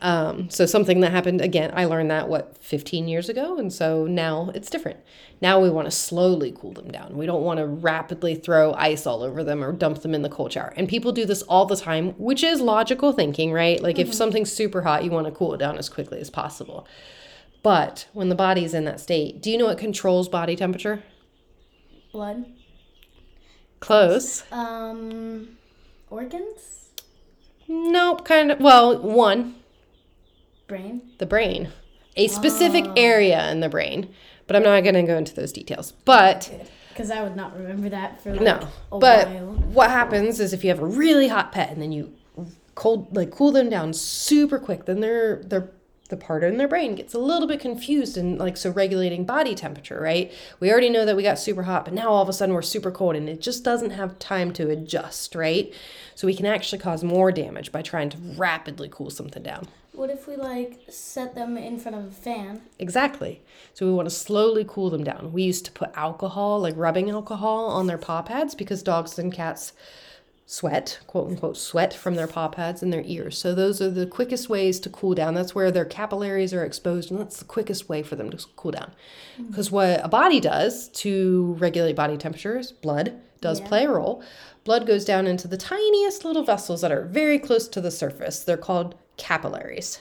Um, 0.00 0.50
so, 0.50 0.66
something 0.66 1.00
that 1.00 1.12
happened 1.12 1.40
again, 1.40 1.72
I 1.74 1.84
learned 1.84 2.10
that 2.10 2.28
what 2.28 2.56
15 2.58 3.06
years 3.06 3.28
ago, 3.28 3.58
and 3.58 3.72
so 3.72 4.06
now 4.06 4.50
it's 4.54 4.68
different. 4.68 4.98
Now 5.40 5.60
we 5.60 5.70
want 5.70 5.86
to 5.86 5.90
slowly 5.90 6.52
cool 6.56 6.72
them 6.72 6.90
down. 6.90 7.16
We 7.16 7.26
don't 7.26 7.42
want 7.42 7.58
to 7.58 7.66
rapidly 7.66 8.34
throw 8.34 8.74
ice 8.74 9.06
all 9.06 9.22
over 9.22 9.44
them 9.44 9.62
or 9.62 9.72
dump 9.72 10.02
them 10.02 10.14
in 10.14 10.22
the 10.22 10.28
cold 10.28 10.52
shower. 10.52 10.72
And 10.76 10.88
people 10.88 11.12
do 11.12 11.24
this 11.24 11.42
all 11.42 11.66
the 11.66 11.76
time, 11.76 12.10
which 12.18 12.42
is 12.42 12.60
logical 12.60 13.12
thinking, 13.12 13.52
right? 13.52 13.80
Like 13.80 13.98
if 13.98 14.12
something's 14.12 14.52
super 14.52 14.82
hot, 14.82 15.04
you 15.04 15.10
want 15.10 15.26
to 15.26 15.32
cool 15.32 15.54
it 15.54 15.58
down 15.58 15.78
as 15.78 15.88
quickly 15.88 16.20
as 16.20 16.30
possible. 16.30 16.86
But 17.62 18.08
when 18.12 18.28
the 18.28 18.34
body's 18.34 18.74
in 18.74 18.84
that 18.86 19.00
state, 19.00 19.40
do 19.40 19.50
you 19.50 19.58
know 19.58 19.66
what 19.66 19.78
controls 19.78 20.28
body 20.28 20.56
temperature? 20.56 21.02
Blood. 22.12 22.46
Close. 23.78 24.44
Um, 24.52 25.56
organs. 26.10 26.81
Nope, 27.72 28.24
kind 28.26 28.52
of. 28.52 28.60
Well, 28.60 28.98
one, 28.98 29.54
Brain. 30.66 31.00
the 31.18 31.26
brain, 31.26 31.70
a 32.16 32.28
specific 32.28 32.84
ah. 32.86 32.92
area 32.96 33.50
in 33.50 33.60
the 33.60 33.70
brain. 33.70 34.12
But 34.46 34.56
I'm 34.56 34.62
not 34.62 34.82
going 34.82 34.94
to 34.94 35.02
go 35.02 35.16
into 35.16 35.34
those 35.34 35.52
details. 35.52 35.92
But 36.04 36.68
Because 36.90 37.10
I 37.10 37.22
would 37.22 37.34
not 37.34 37.56
remember 37.56 37.88
that 37.88 38.22
for 38.22 38.32
like 38.32 38.42
no. 38.42 38.68
But 38.90 39.28
while. 39.28 39.54
what 39.72 39.90
happens 39.90 40.40
is 40.40 40.52
if 40.52 40.64
you 40.64 40.68
have 40.68 40.80
a 40.80 40.86
really 40.86 41.28
hot 41.28 41.52
pet 41.52 41.70
and 41.70 41.80
then 41.80 41.92
you 41.92 42.12
cold 42.74 43.16
like 43.16 43.30
cool 43.30 43.52
them 43.52 43.70
down 43.70 43.94
super 43.94 44.58
quick, 44.58 44.84
then 44.84 45.00
their 45.00 45.36
their 45.44 45.70
the 46.12 46.16
part 46.18 46.44
in 46.44 46.58
their 46.58 46.68
brain 46.68 46.94
gets 46.94 47.14
a 47.14 47.18
little 47.18 47.48
bit 47.48 47.58
confused 47.58 48.18
and 48.18 48.38
like 48.38 48.58
so 48.58 48.70
regulating 48.70 49.24
body 49.24 49.54
temperature, 49.54 49.98
right? 49.98 50.30
We 50.60 50.70
already 50.70 50.90
know 50.90 51.06
that 51.06 51.16
we 51.16 51.22
got 51.22 51.38
super 51.38 51.62
hot, 51.62 51.86
but 51.86 51.94
now 51.94 52.10
all 52.10 52.22
of 52.22 52.28
a 52.28 52.34
sudden 52.34 52.54
we're 52.54 52.60
super 52.60 52.90
cold 52.90 53.16
and 53.16 53.30
it 53.30 53.40
just 53.40 53.64
doesn't 53.64 53.90
have 53.90 54.18
time 54.18 54.52
to 54.52 54.68
adjust, 54.68 55.34
right? 55.34 55.72
So 56.14 56.26
we 56.26 56.36
can 56.36 56.44
actually 56.44 56.80
cause 56.80 57.02
more 57.02 57.32
damage 57.32 57.72
by 57.72 57.80
trying 57.80 58.10
to 58.10 58.18
rapidly 58.36 58.90
cool 58.92 59.08
something 59.08 59.42
down. 59.42 59.68
What 59.92 60.10
if 60.10 60.28
we 60.28 60.36
like 60.36 60.80
set 60.90 61.34
them 61.34 61.56
in 61.56 61.78
front 61.78 61.96
of 61.96 62.04
a 62.04 62.10
fan? 62.10 62.60
Exactly. 62.78 63.40
So 63.72 63.86
we 63.86 63.92
want 63.92 64.06
to 64.06 64.14
slowly 64.14 64.66
cool 64.68 64.90
them 64.90 65.04
down. 65.04 65.32
We 65.32 65.42
used 65.42 65.64
to 65.64 65.72
put 65.72 65.90
alcohol, 65.94 66.60
like 66.60 66.76
rubbing 66.76 67.08
alcohol, 67.08 67.68
on 67.68 67.86
their 67.86 67.98
paw 67.98 68.20
pads 68.20 68.54
because 68.54 68.82
dogs 68.82 69.18
and 69.18 69.32
cats 69.32 69.72
sweat, 70.46 71.00
quote 71.06 71.30
unquote, 71.30 71.56
sweat 71.56 71.94
from 71.94 72.14
their 72.14 72.26
paw 72.26 72.48
pads 72.48 72.82
and 72.82 72.92
their 72.92 73.02
ears. 73.04 73.38
So 73.38 73.54
those 73.54 73.80
are 73.80 73.90
the 73.90 74.06
quickest 74.06 74.48
ways 74.48 74.78
to 74.80 74.90
cool 74.90 75.14
down. 75.14 75.34
That's 75.34 75.54
where 75.54 75.70
their 75.70 75.84
capillaries 75.84 76.52
are 76.52 76.64
exposed, 76.64 77.10
and 77.10 77.18
that's 77.20 77.38
the 77.38 77.44
quickest 77.44 77.88
way 77.88 78.02
for 78.02 78.16
them 78.16 78.30
to 78.30 78.46
cool 78.56 78.72
down. 78.72 78.92
Mm. 79.40 79.48
Because 79.48 79.70
what 79.70 80.04
a 80.04 80.08
body 80.08 80.40
does 80.40 80.88
to 80.88 81.56
regulate 81.58 81.96
body 81.96 82.16
temperatures, 82.16 82.72
blood 82.72 83.14
does 83.40 83.60
Yeah. 83.60 83.68
play 83.68 83.84
a 83.84 83.90
role. 83.90 84.22
Blood 84.64 84.86
goes 84.86 85.04
down 85.04 85.26
into 85.26 85.48
the 85.48 85.56
tiniest 85.56 86.24
little 86.24 86.44
vessels 86.44 86.82
that 86.82 86.92
are 86.92 87.04
very 87.04 87.38
close 87.38 87.66
to 87.68 87.80
the 87.80 87.90
surface. 87.90 88.40
They're 88.44 88.56
called 88.56 88.94
capillaries 89.16 90.00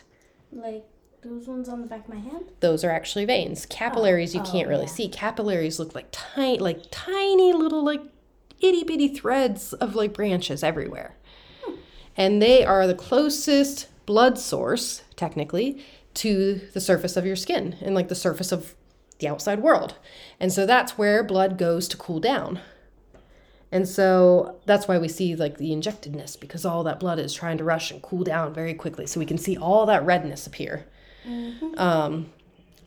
Like 0.51 0.85
those 1.23 1.47
ones 1.47 1.69
on 1.69 1.81
the 1.81 1.87
back 1.87 2.07
of 2.07 2.13
my 2.13 2.19
hand? 2.19 2.45
those 2.61 2.83
are 2.83 2.91
actually 2.91 3.25
veins. 3.25 3.65
Capillaries 3.67 4.33
you 4.35 4.41
oh, 4.41 4.51
can't 4.51 4.67
really 4.67 4.81
oh, 4.83 4.87
yeah. 4.87 4.93
see. 4.93 5.07
Capillaries 5.09 5.79
look 5.79 5.95
like 5.95 6.07
tiny, 6.11 6.57
like 6.59 6.83
tiny 6.91 7.53
little 7.53 7.83
like 7.83 8.01
itty 8.61 8.83
bitty 8.83 9.09
threads 9.09 9.73
of 9.73 9.95
like 9.95 10.13
branches 10.13 10.63
everywhere, 10.63 11.15
and 12.15 12.41
they 12.41 12.65
are 12.65 12.87
the 12.87 12.95
closest 12.95 13.87
blood 14.05 14.37
source 14.37 15.03
technically 15.15 15.83
to 16.13 16.61
the 16.73 16.81
surface 16.81 17.15
of 17.17 17.25
your 17.25 17.35
skin 17.35 17.77
and 17.81 17.95
like 17.95 18.07
the 18.07 18.15
surface 18.15 18.51
of 18.51 18.75
the 19.19 19.27
outside 19.27 19.61
world, 19.61 19.95
and 20.39 20.51
so 20.51 20.65
that's 20.65 20.97
where 20.97 21.23
blood 21.23 21.57
goes 21.57 21.87
to 21.87 21.97
cool 21.97 22.19
down. 22.19 22.59
And 23.73 23.87
so 23.87 24.59
that's 24.65 24.87
why 24.87 24.97
we 24.97 25.07
see 25.07 25.33
like 25.35 25.57
the 25.57 25.71
injectedness 25.71 26.35
because 26.35 26.65
all 26.65 26.83
that 26.83 26.99
blood 26.99 27.19
is 27.19 27.33
trying 27.33 27.57
to 27.57 27.63
rush 27.63 27.89
and 27.89 28.01
cool 28.01 28.23
down 28.23 28.53
very 28.53 28.73
quickly. 28.73 29.07
So 29.07 29.17
we 29.17 29.25
can 29.25 29.37
see 29.37 29.55
all 29.55 29.85
that 29.85 30.05
redness 30.05 30.45
appear. 30.45 30.85
Um, 31.77 32.33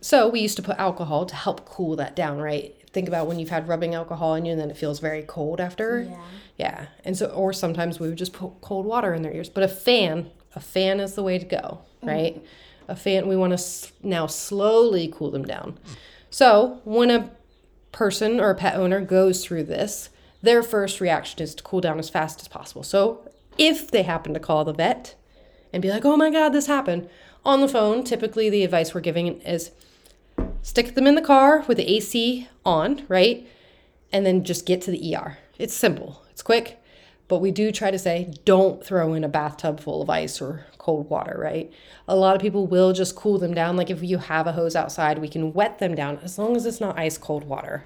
so 0.03 0.29
we 0.29 0.41
used 0.41 0.57
to 0.57 0.63
put 0.63 0.77
alcohol 0.77 1.25
to 1.25 1.35
help 1.35 1.65
cool 1.65 1.97
that 1.97 2.15
down, 2.15 2.39
right? 2.39 2.75
Think 2.95 3.09
about 3.09 3.27
when 3.27 3.39
you've 3.39 3.51
had 3.51 3.69
rubbing 3.69 3.95
alcohol 3.95 4.33
on 4.33 4.47
you 4.47 4.53
and 4.53 4.61
then 4.61 4.71
it 4.71 4.77
feels 4.77 5.01
very 5.01 5.23
cold 5.23 5.61
after. 5.61 6.07
Yeah. 6.09 6.17
Yeah. 6.57 6.87
And 7.05 7.17
so, 7.17 7.27
or 7.27 7.53
sometimes 7.53 7.99
we 7.99 8.09
would 8.09 8.17
just 8.17 8.33
put 8.33 8.61
cold 8.61 8.87
water 8.87 9.13
in 9.13 9.23
their 9.23 9.33
ears. 9.33 9.49
But 9.49 9.65
a 9.65 9.69
fan, 9.69 10.31
a 10.55 10.61
fan 10.61 11.01
is 11.01 11.15
the 11.15 11.23
way 11.23 11.39
to 11.39 11.45
go, 11.45 11.81
mm-hmm. 11.99 12.09
right? 12.09 12.47
A 12.89 12.95
fan, 12.95 13.27
we 13.27 13.37
want 13.37 13.51
to 13.51 13.55
s- 13.55 13.93
now 14.03 14.27
slowly 14.27 15.13
cool 15.13 15.33
them 15.33 15.45
down. 15.45 15.79
So 16.31 16.81
when 16.85 17.11
a 17.11 17.31
person 17.91 18.41
or 18.41 18.51
a 18.51 18.55
pet 18.55 18.77
owner 18.77 19.01
goes 19.01 19.45
through 19.45 19.65
this, 19.65 20.11
their 20.43 20.63
first 20.63 21.01
reaction 21.01 21.43
is 21.43 21.55
to 21.57 21.63
cool 21.63 21.81
down 21.81 21.99
as 21.99 22.11
fast 22.11 22.41
as 22.41 22.49
possible. 22.49 22.85
So 22.85 23.29
if 23.59 23.91
they 23.91 24.03
happen 24.03 24.35
to 24.35 24.41
call 24.41 24.65
the 24.65 24.73
vet 24.73 25.17
and 25.73 25.83
be 25.83 25.91
like, 25.91 26.05
oh 26.05 26.17
my 26.17 26.31
God, 26.31 26.51
this 26.51 26.67
happened, 26.67 27.09
on 27.45 27.61
the 27.61 27.69
phone, 27.69 28.05
typically 28.05 28.49
the 28.49 28.65
advice 28.65 28.95
we're 28.95 29.01
giving 29.01 29.41
is 29.43 29.71
stick 30.65 30.95
them 30.95 31.07
in 31.07 31.15
the 31.15 31.23
car 31.23 31.63
with 31.69 31.77
the 31.77 31.89
AC 31.89 32.49
on, 32.65 33.05
right? 33.07 33.47
And 34.11 34.25
then 34.25 34.43
just 34.45 34.65
get 34.67 34.81
to 34.83 34.91
the 34.91 35.15
ER. 35.15 35.39
It's 35.59 35.75
simple, 35.75 36.23
it's 36.31 36.43
quick, 36.43 36.83
but 37.29 37.39
we 37.39 37.51
do 37.51 37.71
try 37.71 37.91
to 37.91 37.99
say 37.99 38.35
don't 38.45 38.85
throw 38.85 39.13
in 39.13 39.23
a 39.23 39.29
bathtub 39.29 39.79
full 39.79 40.01
of 40.03 40.09
ice 40.09 40.41
or 40.41 40.67
cold 40.79 41.09
water, 41.11 41.37
right? 41.39 41.71
A 42.09 42.17
lot 42.17 42.35
of 42.35 42.41
people 42.41 42.67
will 42.67 42.93
just 42.95 43.15
cool 43.15 43.39
them 43.39 43.55
down. 43.55 43.77
Like 43.77 43.91
if 43.91 44.03
you 44.03 44.19
have 44.19 44.47
a 44.47 44.53
hose 44.53 44.75
outside, 44.75 45.19
we 45.19 45.29
can 45.29 45.53
wet 45.53 45.79
them 45.79 45.95
down 45.95 46.19
as 46.23 46.39
long 46.39 46.57
as 46.57 46.65
it's 46.67 46.81
not 46.81 46.99
ice 46.99 47.19
cold 47.19 47.45
water. 47.45 47.85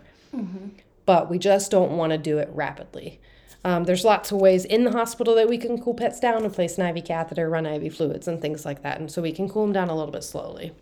But 1.05 1.29
we 1.29 1.39
just 1.39 1.71
don't 1.71 1.97
want 1.97 2.13
to 2.13 2.19
do 2.19 2.39
it 2.39 2.49
rapidly. 2.53 3.21
Um, 3.65 3.85
there's 3.85 4.05
lots 4.05 4.31
of 4.31 4.41
ways 4.41 4.65
in 4.65 4.85
the 4.85 4.93
hospital 4.93 5.35
that 5.35 5.49
we 5.49 5.59
can 5.59 5.83
cool 5.83 5.95
pets 5.95 6.21
down 6.21 6.45
and 6.45 6.55
place 6.55 6.79
an 6.79 6.97
IV 6.97 7.05
catheter, 7.05 7.51
run 7.51 7.67
IV 7.67 7.97
fluids, 7.97 8.29
and 8.29 8.41
things 8.41 8.65
like 8.65 8.83
that. 8.83 9.01
And 9.01 9.11
so 9.11 9.21
we 9.21 9.33
can 9.33 9.49
cool 9.49 9.65
them 9.65 9.73
down 9.73 9.89
a 9.89 9.97
little 9.97 10.13
bit 10.13 10.23
slowly. 10.23 10.73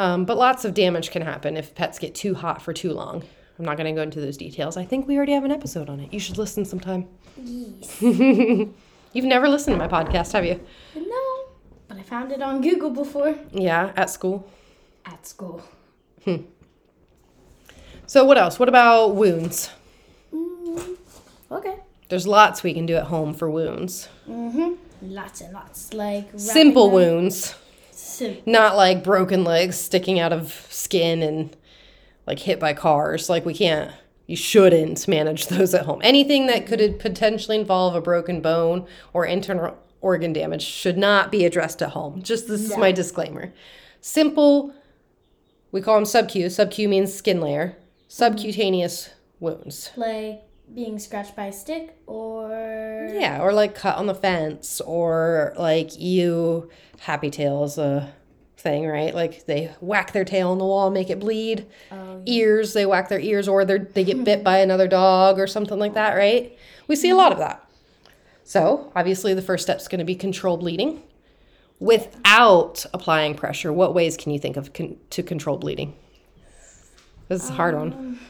Um, 0.00 0.24
but 0.24 0.38
lots 0.38 0.64
of 0.64 0.72
damage 0.72 1.10
can 1.10 1.20
happen 1.20 1.58
if 1.58 1.74
pets 1.74 1.98
get 1.98 2.14
too 2.14 2.34
hot 2.34 2.62
for 2.62 2.72
too 2.72 2.94
long. 2.94 3.22
I'm 3.58 3.66
not 3.66 3.76
going 3.76 3.94
to 3.94 3.98
go 3.98 4.02
into 4.02 4.18
those 4.18 4.38
details. 4.38 4.78
I 4.78 4.84
think 4.86 5.06
we 5.06 5.14
already 5.18 5.32
have 5.34 5.44
an 5.44 5.50
episode 5.50 5.90
on 5.90 6.00
it. 6.00 6.10
You 6.10 6.18
should 6.18 6.38
listen 6.38 6.64
sometime. 6.64 7.06
Yes. 7.36 8.00
You've 8.00 9.26
never 9.26 9.46
listened 9.46 9.78
to 9.78 9.86
my 9.86 9.88
podcast, 9.88 10.32
have 10.32 10.46
you? 10.46 10.58
no. 10.96 11.44
But 11.86 11.98
I 11.98 12.02
found 12.02 12.32
it 12.32 12.40
on 12.40 12.62
Google 12.62 12.88
before. 12.88 13.36
Yeah, 13.52 13.92
at 13.94 14.08
school. 14.08 14.48
At 15.04 15.26
school. 15.26 15.62
Hmm. 16.24 16.44
So, 18.06 18.24
what 18.24 18.38
else? 18.38 18.58
What 18.58 18.70
about 18.70 19.16
wounds? 19.16 19.70
Mm, 20.32 20.96
okay. 21.52 21.76
There's 22.08 22.26
lots 22.26 22.62
we 22.62 22.72
can 22.72 22.86
do 22.86 22.94
at 22.94 23.04
home 23.04 23.34
for 23.34 23.50
wounds. 23.50 24.08
Mm-hmm. 24.26 24.76
Lots 25.02 25.42
and 25.42 25.52
lots. 25.52 25.92
Like 25.92 26.30
Simple 26.36 26.90
wounds, 26.90 27.54
Sim- 28.00 28.38
not 28.46 28.76
like 28.76 29.04
broken 29.04 29.44
legs 29.44 29.76
sticking 29.76 30.18
out 30.18 30.32
of 30.32 30.66
skin 30.70 31.22
and 31.22 31.56
like 32.26 32.40
hit 32.40 32.58
by 32.60 32.74
cars. 32.74 33.28
Like, 33.28 33.44
we 33.44 33.54
can't, 33.54 33.92
you 34.26 34.36
shouldn't 34.36 35.06
manage 35.08 35.46
those 35.48 35.74
at 35.74 35.86
home. 35.86 36.00
Anything 36.02 36.46
that 36.46 36.66
could 36.66 36.98
potentially 36.98 37.58
involve 37.58 37.94
a 37.94 38.00
broken 38.00 38.40
bone 38.40 38.86
or 39.12 39.24
internal 39.24 39.76
organ 40.00 40.32
damage 40.32 40.62
should 40.62 40.96
not 40.96 41.30
be 41.30 41.44
addressed 41.44 41.82
at 41.82 41.90
home. 41.90 42.22
Just 42.22 42.48
this 42.48 42.62
is 42.62 42.76
my 42.76 42.90
disclaimer. 42.92 43.52
Simple, 44.00 44.72
we 45.72 45.82
call 45.82 45.96
them 45.96 46.06
sub-Q. 46.06 46.48
Sub-Q 46.50 46.88
means 46.88 47.12
skin 47.12 47.40
layer. 47.40 47.68
Mm-hmm. 47.68 47.84
Subcutaneous 48.08 49.10
wounds. 49.40 49.90
like 49.96 50.42
being 50.74 50.98
scratched 50.98 51.34
by 51.36 51.46
a 51.46 51.52
stick 51.52 51.96
or 52.06 53.08
Yeah, 53.12 53.40
or 53.40 53.52
like 53.52 53.74
cut 53.74 53.96
on 53.96 54.06
the 54.06 54.14
fence, 54.14 54.80
or 54.80 55.52
like 55.58 55.98
you, 55.98 56.70
Happy 57.00 57.30
Tails, 57.30 57.78
a 57.78 58.12
thing, 58.56 58.86
right? 58.86 59.14
Like 59.14 59.46
they 59.46 59.72
whack 59.80 60.12
their 60.12 60.24
tail 60.24 60.50
on 60.50 60.58
the 60.58 60.64
wall, 60.66 60.90
make 60.90 61.10
it 61.10 61.18
bleed. 61.18 61.66
Oh, 61.90 62.22
Ears, 62.26 62.72
they 62.74 62.86
whack 62.86 63.08
their 63.08 63.20
ears, 63.20 63.48
or 63.48 63.64
they 63.64 63.78
they 63.78 64.04
get 64.04 64.22
bit 64.24 64.44
by 64.44 64.58
another 64.58 64.86
dog 64.86 65.38
or 65.38 65.46
something 65.46 65.78
like 65.78 65.94
that, 65.94 66.14
right? 66.14 66.56
We 66.86 66.96
see 66.96 67.10
a 67.10 67.16
lot 67.16 67.32
of 67.32 67.38
that. 67.38 67.64
So 68.44 68.92
obviously, 68.94 69.34
the 69.34 69.42
first 69.42 69.62
step 69.62 69.78
is 69.78 69.88
going 69.88 70.00
to 70.00 70.04
be 70.04 70.14
control 70.14 70.56
bleeding. 70.56 71.02
Without 71.78 72.84
applying 72.92 73.34
pressure, 73.34 73.72
what 73.72 73.94
ways 73.94 74.16
can 74.18 74.32
you 74.32 74.38
think 74.38 74.56
of 74.58 74.74
con- 74.74 74.98
to 75.10 75.22
control 75.22 75.56
bleeding? 75.56 75.96
This 77.28 77.44
is 77.44 77.50
a 77.50 77.54
hard 77.54 77.74
one. 77.74 77.92
Um, 77.92 78.20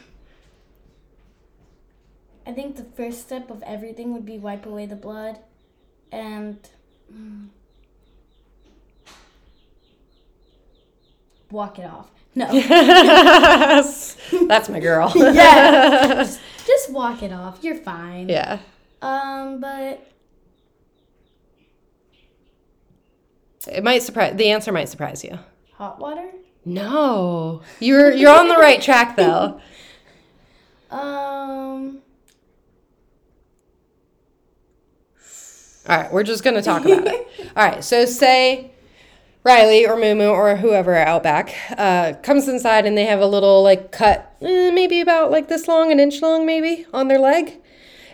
I 2.51 2.53
think 2.53 2.75
the 2.75 2.83
first 2.83 3.21
step 3.21 3.49
of 3.49 3.63
everything 3.63 4.11
would 4.11 4.25
be 4.25 4.37
wipe 4.37 4.65
away 4.65 4.85
the 4.85 4.97
blood 4.97 5.39
and 6.11 6.59
mm, 7.09 7.47
walk 11.49 11.79
it 11.79 11.85
off. 11.85 12.11
No. 12.35 12.51
yes. 12.51 14.17
That's 14.49 14.67
my 14.67 14.81
girl. 14.81 15.13
yeah. 15.15 16.15
Just, 16.15 16.41
just 16.67 16.91
walk 16.91 17.23
it 17.23 17.31
off. 17.31 17.59
You're 17.61 17.75
fine. 17.75 18.27
yeah. 18.27 18.59
Um, 19.01 19.61
but 19.61 20.05
It 23.65 23.81
might 23.81 24.03
surprise. 24.03 24.35
The 24.35 24.49
answer 24.49 24.73
might 24.73 24.89
surprise 24.89 25.23
you. 25.23 25.39
hot 25.75 25.99
water? 25.99 26.29
No, 26.65 27.61
you're 27.79 28.11
you're 28.11 28.37
on 28.37 28.49
the 28.49 28.57
right 28.57 28.81
track 28.81 29.15
though. 29.15 29.61
Um, 30.89 32.01
All 35.87 35.97
right, 35.97 36.13
we're 36.13 36.23
just 36.23 36.43
gonna 36.43 36.61
talk 36.61 36.85
about 36.85 37.07
it. 37.07 37.27
All 37.55 37.65
right, 37.65 37.83
so 37.83 38.05
say 38.05 38.71
Riley 39.43 39.87
or 39.87 39.95
Mumu 39.95 40.31
or 40.31 40.55
whoever 40.57 40.95
out 40.95 41.23
back 41.23 41.55
uh, 41.75 42.13
comes 42.21 42.47
inside 42.47 42.85
and 42.85 42.95
they 42.95 43.05
have 43.05 43.19
a 43.19 43.25
little 43.25 43.63
like 43.63 43.91
cut, 43.91 44.35
eh, 44.41 44.69
maybe 44.71 45.01
about 45.01 45.31
like 45.31 45.47
this 45.47 45.67
long, 45.67 45.91
an 45.91 45.99
inch 45.99 46.21
long, 46.21 46.45
maybe 46.45 46.85
on 46.93 47.07
their 47.07 47.19
leg. 47.19 47.59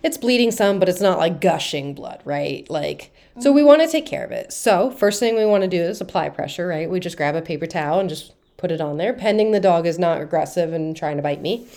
It's 0.03 0.17
bleeding 0.17 0.51
some, 0.51 0.79
but 0.79 0.87
it's 0.87 1.01
not 1.01 1.17
like 1.17 1.41
gushing 1.41 1.93
blood, 1.93 2.21
right? 2.23 2.69
Like, 2.69 3.13
so 3.39 3.51
we 3.51 3.63
want 3.63 3.81
to 3.81 3.87
take 3.87 4.05
care 4.05 4.23
of 4.23 4.31
it. 4.31 4.53
So 4.53 4.89
first 4.91 5.19
thing 5.19 5.35
we 5.35 5.45
want 5.45 5.63
to 5.63 5.67
do 5.67 5.81
is 5.81 5.99
apply 5.99 6.29
pressure, 6.29 6.67
right? 6.67 6.89
We 6.89 6.99
just 6.99 7.17
grab 7.17 7.35
a 7.35 7.41
paper 7.41 7.67
towel 7.67 7.99
and 7.99 8.07
just 8.07 8.33
put 8.55 8.71
it 8.71 8.79
on 8.79 8.97
there, 8.97 9.13
pending 9.13 9.51
the 9.51 9.59
dog 9.59 9.85
is 9.85 9.99
not 9.99 10.21
aggressive 10.21 10.71
and 10.71 10.95
trying 10.95 11.17
to 11.17 11.23
bite 11.23 11.41
me. 11.41 11.67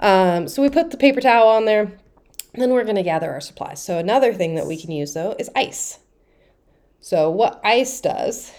Um, 0.00 0.46
so 0.46 0.62
we 0.62 0.68
put 0.68 0.90
the 0.90 0.96
paper 0.96 1.20
towel 1.20 1.48
on 1.48 1.64
there. 1.64 1.92
Then 2.58 2.72
we're 2.72 2.84
going 2.84 2.96
to 2.96 3.02
gather 3.02 3.30
our 3.32 3.40
supplies. 3.40 3.82
So 3.82 3.98
another 3.98 4.32
thing 4.32 4.54
that 4.56 4.66
we 4.66 4.76
can 4.76 4.90
use 4.90 5.14
though 5.14 5.34
is 5.38 5.50
ice. 5.54 5.98
So 7.00 7.30
what 7.30 7.60
ice 7.64 8.00
does 8.00 8.52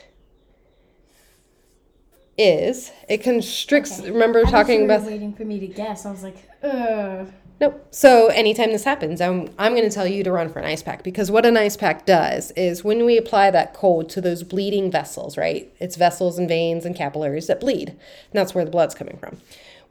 is 2.37 2.91
it 3.09 3.21
constricts. 3.21 3.99
Remember 3.99 4.43
I 4.45 4.49
talking 4.49 4.85
about 4.85 5.03
waiting 5.03 5.33
for 5.33 5.43
me 5.43 5.59
to 5.59 5.67
guess. 5.67 6.05
I 6.05 6.11
was 6.11 6.23
like, 6.23 6.37
ugh. 6.63 7.31
Nope. 7.59 7.87
So 7.91 8.27
anytime 8.27 8.71
this 8.71 8.85
happens, 8.85 9.19
I'm 9.19 9.49
I'm 9.59 9.75
going 9.75 9.87
to 9.87 9.93
tell 9.93 10.07
you 10.07 10.23
to 10.23 10.31
run 10.31 10.47
for 10.47 10.59
an 10.59 10.65
ice 10.65 10.81
pack 10.81 11.03
because 11.03 11.29
what 11.29 11.45
an 11.45 11.57
ice 11.57 11.75
pack 11.75 12.05
does 12.05 12.51
is 12.51 12.85
when 12.85 13.03
we 13.03 13.17
apply 13.17 13.51
that 13.51 13.73
cold 13.73 14.09
to 14.11 14.21
those 14.21 14.43
bleeding 14.43 14.89
vessels, 14.89 15.37
right? 15.37 15.69
It's 15.79 15.97
vessels 15.97 16.39
and 16.39 16.47
veins 16.47 16.85
and 16.85 16.95
capillaries 16.95 17.47
that 17.47 17.59
bleed. 17.59 17.89
And 17.89 17.97
that's 18.33 18.55
where 18.55 18.63
the 18.63 18.71
blood's 18.71 18.95
coming 18.95 19.17
from. 19.17 19.41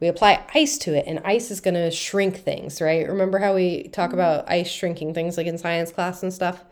We 0.01 0.07
apply 0.09 0.45
ice 0.55 0.79
to 0.79 0.95
it 0.95 1.05
and 1.07 1.21
ice 1.25 1.51
is 1.51 1.61
going 1.61 1.75
to 1.75 1.91
shrink 1.91 2.37
things, 2.39 2.81
right? 2.81 3.09
Remember 3.09 3.39
how 3.39 3.55
we 3.55 3.89
talk 3.89 4.13
about 4.13 4.49
ice 4.49 4.69
shrinking 4.71 5.13
things 5.15 5.37
like 5.37 5.47
in 5.47 5.59
science 5.59 5.91
class 5.91 6.23
and 6.23 6.33
stuff? 6.33 6.63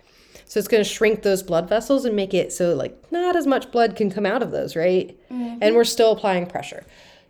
So 0.44 0.58
it's 0.58 0.68
going 0.68 0.82
to 0.84 0.88
shrink 0.88 1.22
those 1.22 1.42
blood 1.42 1.68
vessels 1.68 2.04
and 2.04 2.14
make 2.14 2.32
it 2.32 2.52
so 2.52 2.74
like 2.74 3.10
not 3.10 3.34
as 3.34 3.46
much 3.46 3.72
blood 3.72 3.96
can 3.96 4.10
come 4.10 4.26
out 4.26 4.42
of 4.42 4.52
those, 4.52 4.76
right? 4.76 5.18
And 5.28 5.74
we're 5.74 5.84
still 5.84 6.12
applying 6.12 6.46
pressure. 6.46 6.84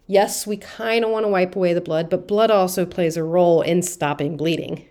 Yes, 0.07 0.47
we 0.47 0.57
kind 0.59 1.05
of 1.05 1.11
want 1.11 1.25
to 1.25 1.29
wipe 1.29 1.57
away 1.57 1.73
the 1.73 1.81
blood, 1.81 2.11
but 2.11 2.29
blood 2.29 2.51
also 2.51 2.85
plays 2.85 3.17
a 3.17 3.25
role 3.25 3.63
in 3.63 3.83
stopping 3.83 4.37
bleeding. 4.37 4.85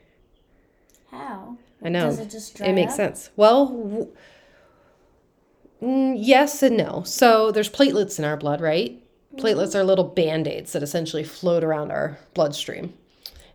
How? 1.11 1.57
I 1.83 1.89
know. 1.89 2.09
Does 2.09 2.19
it 2.19 2.29
just 2.31 2.55
dry 2.55 2.67
It 2.67 2.73
makes 2.73 2.93
up? 2.93 2.97
sense. 2.97 3.29
Well, 3.35 3.67
w- 3.67 4.11
mm, 5.81 6.15
yes 6.17 6.63
and 6.63 6.77
no. 6.77 7.03
So 7.05 7.51
there's 7.51 7.69
platelets 7.69 8.17
in 8.19 8.25
our 8.25 8.35
blood, 8.37 8.59
right? 8.59 9.01
Platelets 9.37 9.75
are 9.75 9.83
little 9.83 10.05
band 10.05 10.47
aids 10.47 10.73
that 10.73 10.83
essentially 10.83 11.23
float 11.23 11.63
around 11.63 11.91
our 11.91 12.17
bloodstream. 12.33 12.93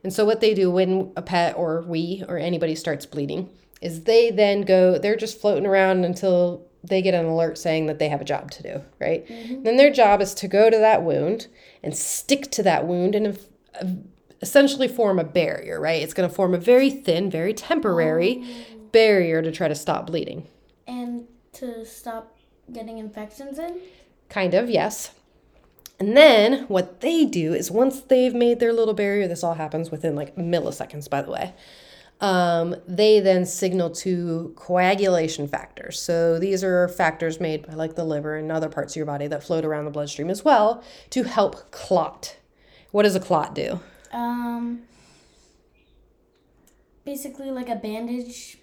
And 0.02 0.12
so 0.12 0.24
what 0.24 0.40
they 0.40 0.54
do 0.54 0.70
when 0.70 1.12
a 1.16 1.22
pet 1.22 1.56
or 1.56 1.82
we 1.82 2.24
or 2.28 2.38
anybody 2.38 2.74
starts 2.74 3.06
bleeding 3.06 3.48
is 3.80 4.04
they 4.04 4.30
then 4.30 4.62
go, 4.62 4.98
they're 4.98 5.16
just 5.16 5.40
floating 5.40 5.66
around 5.66 6.04
until 6.04 6.66
they 6.82 7.02
get 7.02 7.14
an 7.14 7.26
alert 7.26 7.58
saying 7.58 7.86
that 7.86 7.98
they 7.98 8.08
have 8.08 8.20
a 8.20 8.24
job 8.24 8.50
to 8.52 8.62
do, 8.62 8.82
right? 8.98 9.26
Mm-hmm. 9.26 9.62
Then 9.62 9.76
their 9.76 9.92
job 9.92 10.20
is 10.20 10.32
to 10.34 10.48
go 10.48 10.70
to 10.70 10.78
that 10.78 11.02
wound 11.02 11.48
and 11.82 11.96
stick 11.96 12.50
to 12.52 12.62
that 12.62 12.86
wound 12.86 13.14
and 13.14 13.38
essentially 14.40 14.88
form 14.88 15.18
a 15.18 15.24
barrier, 15.24 15.80
right? 15.80 16.02
It's 16.02 16.14
going 16.14 16.28
to 16.28 16.34
form 16.34 16.54
a 16.54 16.58
very 16.58 16.90
thin, 16.90 17.30
very 17.30 17.52
temporary 17.52 18.42
oh. 18.42 18.76
barrier 18.92 19.42
to 19.42 19.52
try 19.52 19.68
to 19.68 19.74
stop 19.74 20.06
bleeding. 20.06 20.46
And 20.86 21.26
to 21.54 21.84
stop 21.84 22.38
getting 22.72 22.98
infections 22.98 23.58
in? 23.58 23.78
Kind 24.28 24.54
of, 24.54 24.70
yes. 24.70 25.12
And 26.00 26.16
then 26.16 26.64
what 26.68 27.02
they 27.02 27.26
do 27.26 27.52
is 27.52 27.70
once 27.70 28.00
they've 28.00 28.34
made 28.34 28.58
their 28.58 28.72
little 28.72 28.94
barrier, 28.94 29.28
this 29.28 29.44
all 29.44 29.54
happens 29.54 29.90
within 29.90 30.16
like 30.16 30.34
milliseconds, 30.34 31.08
by 31.10 31.20
the 31.20 31.30
way. 31.30 31.52
Um, 32.20 32.76
they 32.88 33.20
then 33.20 33.44
signal 33.44 33.90
to 33.90 34.52
coagulation 34.56 35.46
factors. 35.46 36.00
So 36.00 36.38
these 36.38 36.64
are 36.64 36.88
factors 36.88 37.38
made 37.38 37.66
by 37.66 37.74
like 37.74 37.96
the 37.96 38.04
liver 38.04 38.36
and 38.36 38.50
other 38.50 38.70
parts 38.70 38.94
of 38.94 38.96
your 38.96 39.06
body 39.06 39.26
that 39.26 39.44
float 39.44 39.64
around 39.64 39.84
the 39.84 39.90
bloodstream 39.90 40.30
as 40.30 40.44
well 40.44 40.82
to 41.10 41.24
help 41.24 41.70
clot. 41.70 42.36
What 42.92 43.02
does 43.02 43.14
a 43.14 43.20
clot 43.20 43.54
do? 43.54 43.80
Um, 44.12 44.82
basically 47.04 47.50
like 47.50 47.68
a 47.68 47.76
bandage 47.76 48.58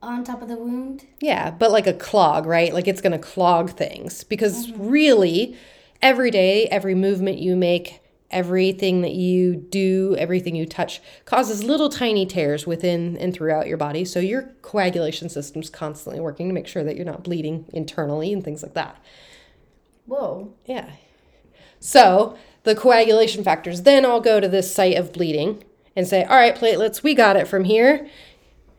on 0.00 0.24
top 0.24 0.42
of 0.42 0.48
the 0.48 0.56
wound. 0.56 1.06
Yeah, 1.20 1.52
but 1.52 1.70
like 1.70 1.86
a 1.86 1.94
clog, 1.94 2.46
right? 2.46 2.74
Like 2.74 2.88
it's 2.88 3.00
going 3.00 3.12
to 3.12 3.18
clog 3.18 3.70
things 3.70 4.24
because 4.24 4.72
really 4.72 5.56
every 6.02 6.30
day, 6.30 6.66
every 6.66 6.94
movement 6.94 7.38
you 7.38 7.56
make, 7.56 8.00
everything 8.30 9.02
that 9.02 9.12
you 9.12 9.54
do, 9.54 10.16
everything 10.18 10.56
you 10.56 10.66
touch 10.66 11.00
causes 11.24 11.62
little 11.62 11.88
tiny 11.88 12.26
tears 12.26 12.66
within 12.66 13.16
and 13.18 13.32
throughout 13.32 13.66
your 13.68 13.76
body. 13.76 14.04
So 14.04 14.18
your 14.20 14.42
coagulation 14.62 15.28
system's 15.28 15.70
constantly 15.70 16.20
working 16.20 16.48
to 16.48 16.54
make 16.54 16.66
sure 16.66 16.82
that 16.82 16.96
you're 16.96 17.04
not 17.04 17.22
bleeding 17.22 17.66
internally 17.72 18.32
and 18.32 18.42
things 18.42 18.62
like 18.62 18.74
that. 18.74 19.02
Whoa. 20.06 20.52
Yeah. 20.66 20.90
So 21.78 22.36
the 22.64 22.74
coagulation 22.74 23.44
factors 23.44 23.82
then 23.82 24.04
all 24.04 24.20
go 24.20 24.40
to 24.40 24.48
this 24.48 24.74
site 24.74 24.96
of 24.96 25.12
bleeding 25.12 25.62
and 25.94 26.06
say, 26.06 26.24
all 26.24 26.36
right, 26.36 26.56
platelets, 26.56 27.02
we 27.02 27.14
got 27.14 27.36
it 27.36 27.46
from 27.46 27.64
here. 27.64 28.08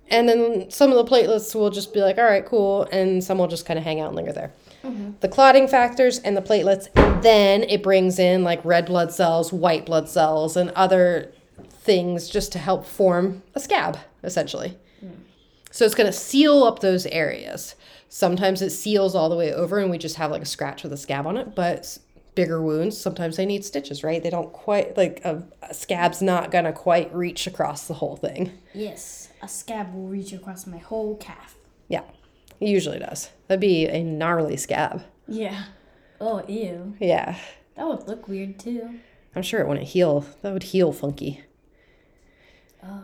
And 0.09 0.27
then 0.27 0.69
some 0.69 0.91
of 0.91 0.97
the 0.97 1.05
platelets 1.05 1.53
will 1.55 1.69
just 1.69 1.93
be 1.93 2.01
like, 2.01 2.17
all 2.17 2.23
right, 2.23 2.45
cool. 2.45 2.87
And 2.91 3.23
some 3.23 3.37
will 3.37 3.47
just 3.47 3.65
kind 3.65 3.77
of 3.77 3.85
hang 3.85 3.99
out 3.99 4.07
and 4.07 4.15
linger 4.15 4.33
there. 4.33 4.51
Mm-hmm. 4.83 5.11
The 5.21 5.29
clotting 5.29 5.67
factors 5.67 6.19
and 6.19 6.35
the 6.35 6.41
platelets, 6.41 6.87
and 6.95 7.23
then 7.23 7.63
it 7.63 7.81
brings 7.81 8.19
in 8.19 8.43
like 8.43 8.63
red 8.65 8.85
blood 8.85 9.13
cells, 9.13 9.53
white 9.53 9.85
blood 9.85 10.09
cells, 10.09 10.57
and 10.57 10.69
other 10.71 11.31
things 11.69 12.29
just 12.29 12.51
to 12.53 12.59
help 12.59 12.85
form 12.85 13.43
a 13.55 13.59
scab, 13.59 13.97
essentially. 14.23 14.77
Mm. 15.03 15.15
So 15.71 15.85
it's 15.85 15.95
going 15.95 16.07
to 16.07 16.17
seal 16.17 16.63
up 16.63 16.79
those 16.79 17.05
areas. 17.07 17.75
Sometimes 18.09 18.61
it 18.61 18.69
seals 18.69 19.15
all 19.15 19.29
the 19.29 19.35
way 19.35 19.53
over 19.53 19.79
and 19.79 19.89
we 19.89 19.97
just 19.97 20.17
have 20.17 20.31
like 20.31 20.41
a 20.41 20.45
scratch 20.45 20.83
with 20.83 20.93
a 20.93 20.97
scab 20.97 21.25
on 21.25 21.35
it, 21.35 21.55
but 21.55 21.97
bigger 22.35 22.61
wounds, 22.61 22.99
sometimes 22.99 23.37
they 23.37 23.45
need 23.45 23.65
stitches, 23.65 24.03
right? 24.03 24.21
They 24.21 24.29
don't 24.29 24.51
quite, 24.53 24.95
like 24.97 25.21
a, 25.23 25.43
a 25.61 25.73
scab's 25.73 26.21
not 26.21 26.51
going 26.51 26.65
to 26.65 26.73
quite 26.73 27.13
reach 27.13 27.47
across 27.47 27.87
the 27.87 27.95
whole 27.95 28.15
thing. 28.15 28.51
Yes, 28.73 29.29
a 29.41 29.47
scab 29.47 29.93
will 29.93 30.07
reach 30.07 30.31
across 30.31 30.67
my 30.67 30.77
whole 30.77 31.15
calf. 31.17 31.55
Yeah, 31.87 32.03
it 32.59 32.67
usually 32.67 32.99
does. 32.99 33.29
That'd 33.47 33.59
be 33.61 33.87
a 33.87 34.03
gnarly 34.03 34.57
scab. 34.57 35.03
Yeah. 35.27 35.65
Oh, 36.21 36.43
ew. 36.47 36.95
Yeah, 36.99 37.37
That 37.75 37.87
would 37.87 38.07
look 38.07 38.27
weird 38.27 38.59
too. 38.59 38.99
I'm 39.35 39.41
sure 39.41 39.59
it 39.61 39.67
wouldn't 39.67 39.87
heal. 39.87 40.25
That 40.41 40.53
would 40.53 40.63
heal 40.63 40.93
funky. 40.93 41.43
Oh. 42.83 43.01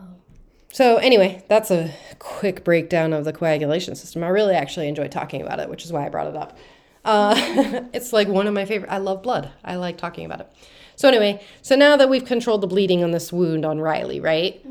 So 0.72 0.96
anyway, 0.98 1.44
that's 1.48 1.70
a 1.70 1.92
quick 2.18 2.62
breakdown 2.64 3.12
of 3.12 3.24
the 3.24 3.32
coagulation 3.32 3.96
system. 3.96 4.22
I 4.22 4.28
really 4.28 4.54
actually 4.54 4.88
enjoy 4.88 5.08
talking 5.08 5.42
about 5.42 5.58
it, 5.58 5.68
which 5.68 5.84
is 5.84 5.92
why 5.92 6.06
I 6.06 6.08
brought 6.08 6.28
it 6.28 6.36
up. 6.36 6.56
Uh, 7.04 7.34
it's 7.92 8.12
like 8.12 8.28
one 8.28 8.46
of 8.46 8.54
my 8.54 8.64
favorite. 8.64 8.90
I 8.90 8.98
love 8.98 9.22
blood. 9.22 9.50
I 9.64 9.76
like 9.76 9.98
talking 9.98 10.24
about 10.24 10.40
it. 10.40 10.52
So 10.96 11.08
anyway, 11.08 11.42
so 11.62 11.74
now 11.76 11.96
that 11.96 12.08
we've 12.08 12.24
controlled 12.24 12.60
the 12.60 12.66
bleeding 12.66 13.02
on 13.02 13.10
this 13.10 13.32
wound 13.32 13.64
on 13.64 13.80
Riley, 13.80 14.20
right? 14.20 14.64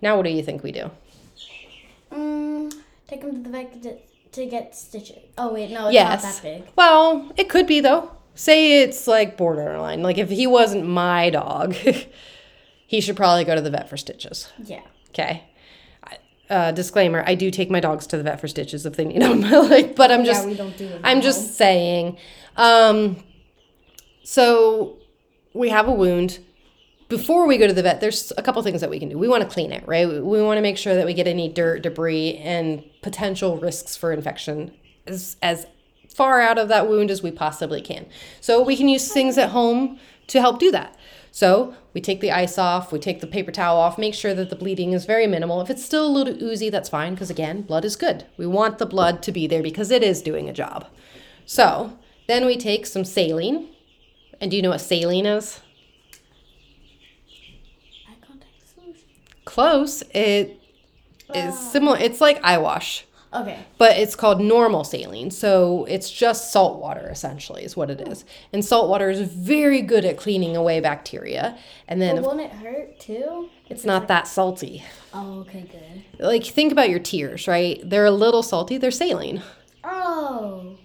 Now 0.00 0.16
what 0.16 0.22
do 0.24 0.30
you 0.30 0.42
think 0.42 0.62
we 0.62 0.72
do? 0.72 0.90
Take 3.08 3.22
him 3.22 3.32
to 3.32 3.40
the 3.40 3.50
vet 3.50 3.82
to, 3.82 3.98
to 4.32 4.46
get 4.46 4.74
stitches. 4.74 5.18
Oh 5.36 5.52
wait, 5.52 5.70
no, 5.70 5.86
it's 5.86 5.94
yes. 5.94 6.22
not 6.22 6.32
that 6.34 6.42
big. 6.42 6.72
Well, 6.76 7.32
it 7.36 7.48
could 7.48 7.66
be 7.66 7.80
though. 7.80 8.10
Say 8.34 8.82
it's 8.82 9.06
like 9.06 9.36
borderline. 9.36 10.02
Like 10.02 10.18
if 10.18 10.30
he 10.30 10.46
wasn't 10.46 10.86
my 10.86 11.30
dog, 11.30 11.74
he 12.86 13.00
should 13.00 13.16
probably 13.16 13.44
go 13.44 13.54
to 13.54 13.60
the 13.60 13.70
vet 13.70 13.88
for 13.88 13.96
stitches. 13.96 14.52
Yeah. 14.64 14.82
Okay. 15.10 15.44
Uh, 16.50 16.72
disclaimer: 16.72 17.22
I 17.26 17.34
do 17.34 17.50
take 17.50 17.70
my 17.70 17.80
dogs 17.80 18.06
to 18.08 18.16
the 18.16 18.22
vet 18.22 18.40
for 18.40 18.48
stitches 18.48 18.84
if 18.84 18.96
they 18.96 19.04
need 19.04 19.22
them. 19.22 19.40
like, 19.68 19.96
but 19.96 20.10
I'm 20.10 20.24
just 20.24 20.42
yeah, 20.42 20.50
we 20.50 20.54
don't 20.54 20.76
do 20.76 20.86
it. 20.86 21.00
I'm 21.02 21.20
just 21.20 21.54
saying. 21.56 22.18
Um, 22.56 23.22
so 24.24 24.98
we 25.54 25.70
have 25.70 25.88
a 25.88 25.92
wound. 25.92 26.40
Before 27.08 27.46
we 27.46 27.58
go 27.58 27.66
to 27.66 27.72
the 27.72 27.82
vet, 27.82 28.00
there's 28.00 28.32
a 28.36 28.42
couple 28.42 28.62
things 28.62 28.80
that 28.80 28.90
we 28.90 28.98
can 28.98 29.08
do. 29.08 29.18
We 29.18 29.28
want 29.28 29.42
to 29.42 29.48
clean 29.48 29.72
it, 29.72 29.86
right? 29.86 30.08
We, 30.08 30.20
we 30.20 30.42
want 30.42 30.58
to 30.58 30.62
make 30.62 30.78
sure 30.78 30.94
that 30.94 31.06
we 31.06 31.14
get 31.14 31.26
any 31.26 31.48
dirt, 31.48 31.82
debris, 31.82 32.38
and 32.38 32.82
potential 33.04 33.58
risks 33.58 33.96
for 33.98 34.12
infection 34.12 34.72
as, 35.06 35.36
as 35.42 35.66
far 36.08 36.40
out 36.40 36.56
of 36.56 36.68
that 36.68 36.88
wound 36.88 37.10
as 37.10 37.22
we 37.22 37.30
possibly 37.30 37.82
can. 37.82 38.06
So 38.40 38.62
we 38.62 38.76
can 38.76 38.88
use 38.88 39.12
things 39.12 39.36
at 39.36 39.50
home 39.50 40.00
to 40.28 40.40
help 40.40 40.58
do 40.58 40.70
that. 40.72 40.96
So 41.30 41.74
we 41.92 42.00
take 42.00 42.22
the 42.22 42.32
ice 42.32 42.56
off, 42.56 42.92
we 42.92 42.98
take 42.98 43.20
the 43.20 43.26
paper 43.26 43.52
towel 43.52 43.78
off, 43.78 43.98
make 43.98 44.14
sure 44.14 44.32
that 44.32 44.48
the 44.48 44.56
bleeding 44.56 44.94
is 44.94 45.04
very 45.04 45.26
minimal. 45.26 45.60
If 45.60 45.68
it's 45.68 45.84
still 45.84 46.06
a 46.06 46.08
little 46.08 46.42
oozy, 46.42 46.70
that's 46.70 46.88
fine 46.88 47.12
because 47.14 47.28
again, 47.28 47.60
blood 47.60 47.84
is 47.84 47.94
good. 47.94 48.24
We 48.38 48.46
want 48.46 48.78
the 48.78 48.86
blood 48.86 49.22
to 49.24 49.32
be 49.32 49.46
there 49.46 49.62
because 49.62 49.90
it 49.90 50.02
is 50.02 50.22
doing 50.22 50.48
a 50.48 50.54
job. 50.54 50.86
So 51.44 51.98
then 52.26 52.46
we 52.46 52.56
take 52.56 52.86
some 52.86 53.04
saline. 53.04 53.68
And 54.40 54.50
do 54.50 54.56
you 54.56 54.62
know 54.62 54.70
what 54.70 54.80
saline 54.80 55.26
is? 55.26 55.60
Eye 58.08 58.16
contact 58.26 58.66
solution. 58.74 59.08
Close. 59.44 60.02
It 60.14 60.58
is 61.32 61.58
similar. 61.58 61.98
It's 61.98 62.20
like 62.20 62.42
eye 62.42 62.58
wash, 62.58 63.06
Okay. 63.32 63.58
but 63.78 63.96
it's 63.96 64.14
called 64.14 64.40
normal 64.40 64.84
saline. 64.84 65.30
So 65.30 65.84
it's 65.88 66.10
just 66.10 66.52
salt 66.52 66.80
water, 66.80 67.08
essentially, 67.10 67.64
is 67.64 67.76
what 67.76 67.90
it 67.90 68.00
hmm. 68.00 68.12
is. 68.12 68.24
And 68.52 68.64
salt 68.64 68.88
water 68.88 69.10
is 69.10 69.20
very 69.20 69.80
good 69.80 70.04
at 70.04 70.16
cleaning 70.16 70.56
away 70.56 70.80
bacteria. 70.80 71.56
And 71.88 72.00
then 72.00 72.16
But 72.16 72.24
won't 72.24 72.40
it 72.40 72.52
hurt 72.52 73.00
too? 73.00 73.48
it's 73.68 73.84
not 73.84 74.08
that 74.08 74.26
salty. 74.28 74.84
Oh, 75.12 75.40
okay, 75.40 75.62
good. 75.70 76.24
Like, 76.24 76.44
think 76.44 76.72
about 76.72 76.90
your 76.90 76.98
tears, 76.98 77.48
right? 77.48 77.80
They're 77.88 78.04
a 78.04 78.10
little 78.10 78.42
salty, 78.42 78.76
they're 78.78 78.90
saline. 78.90 79.42
Oh. 79.82 80.76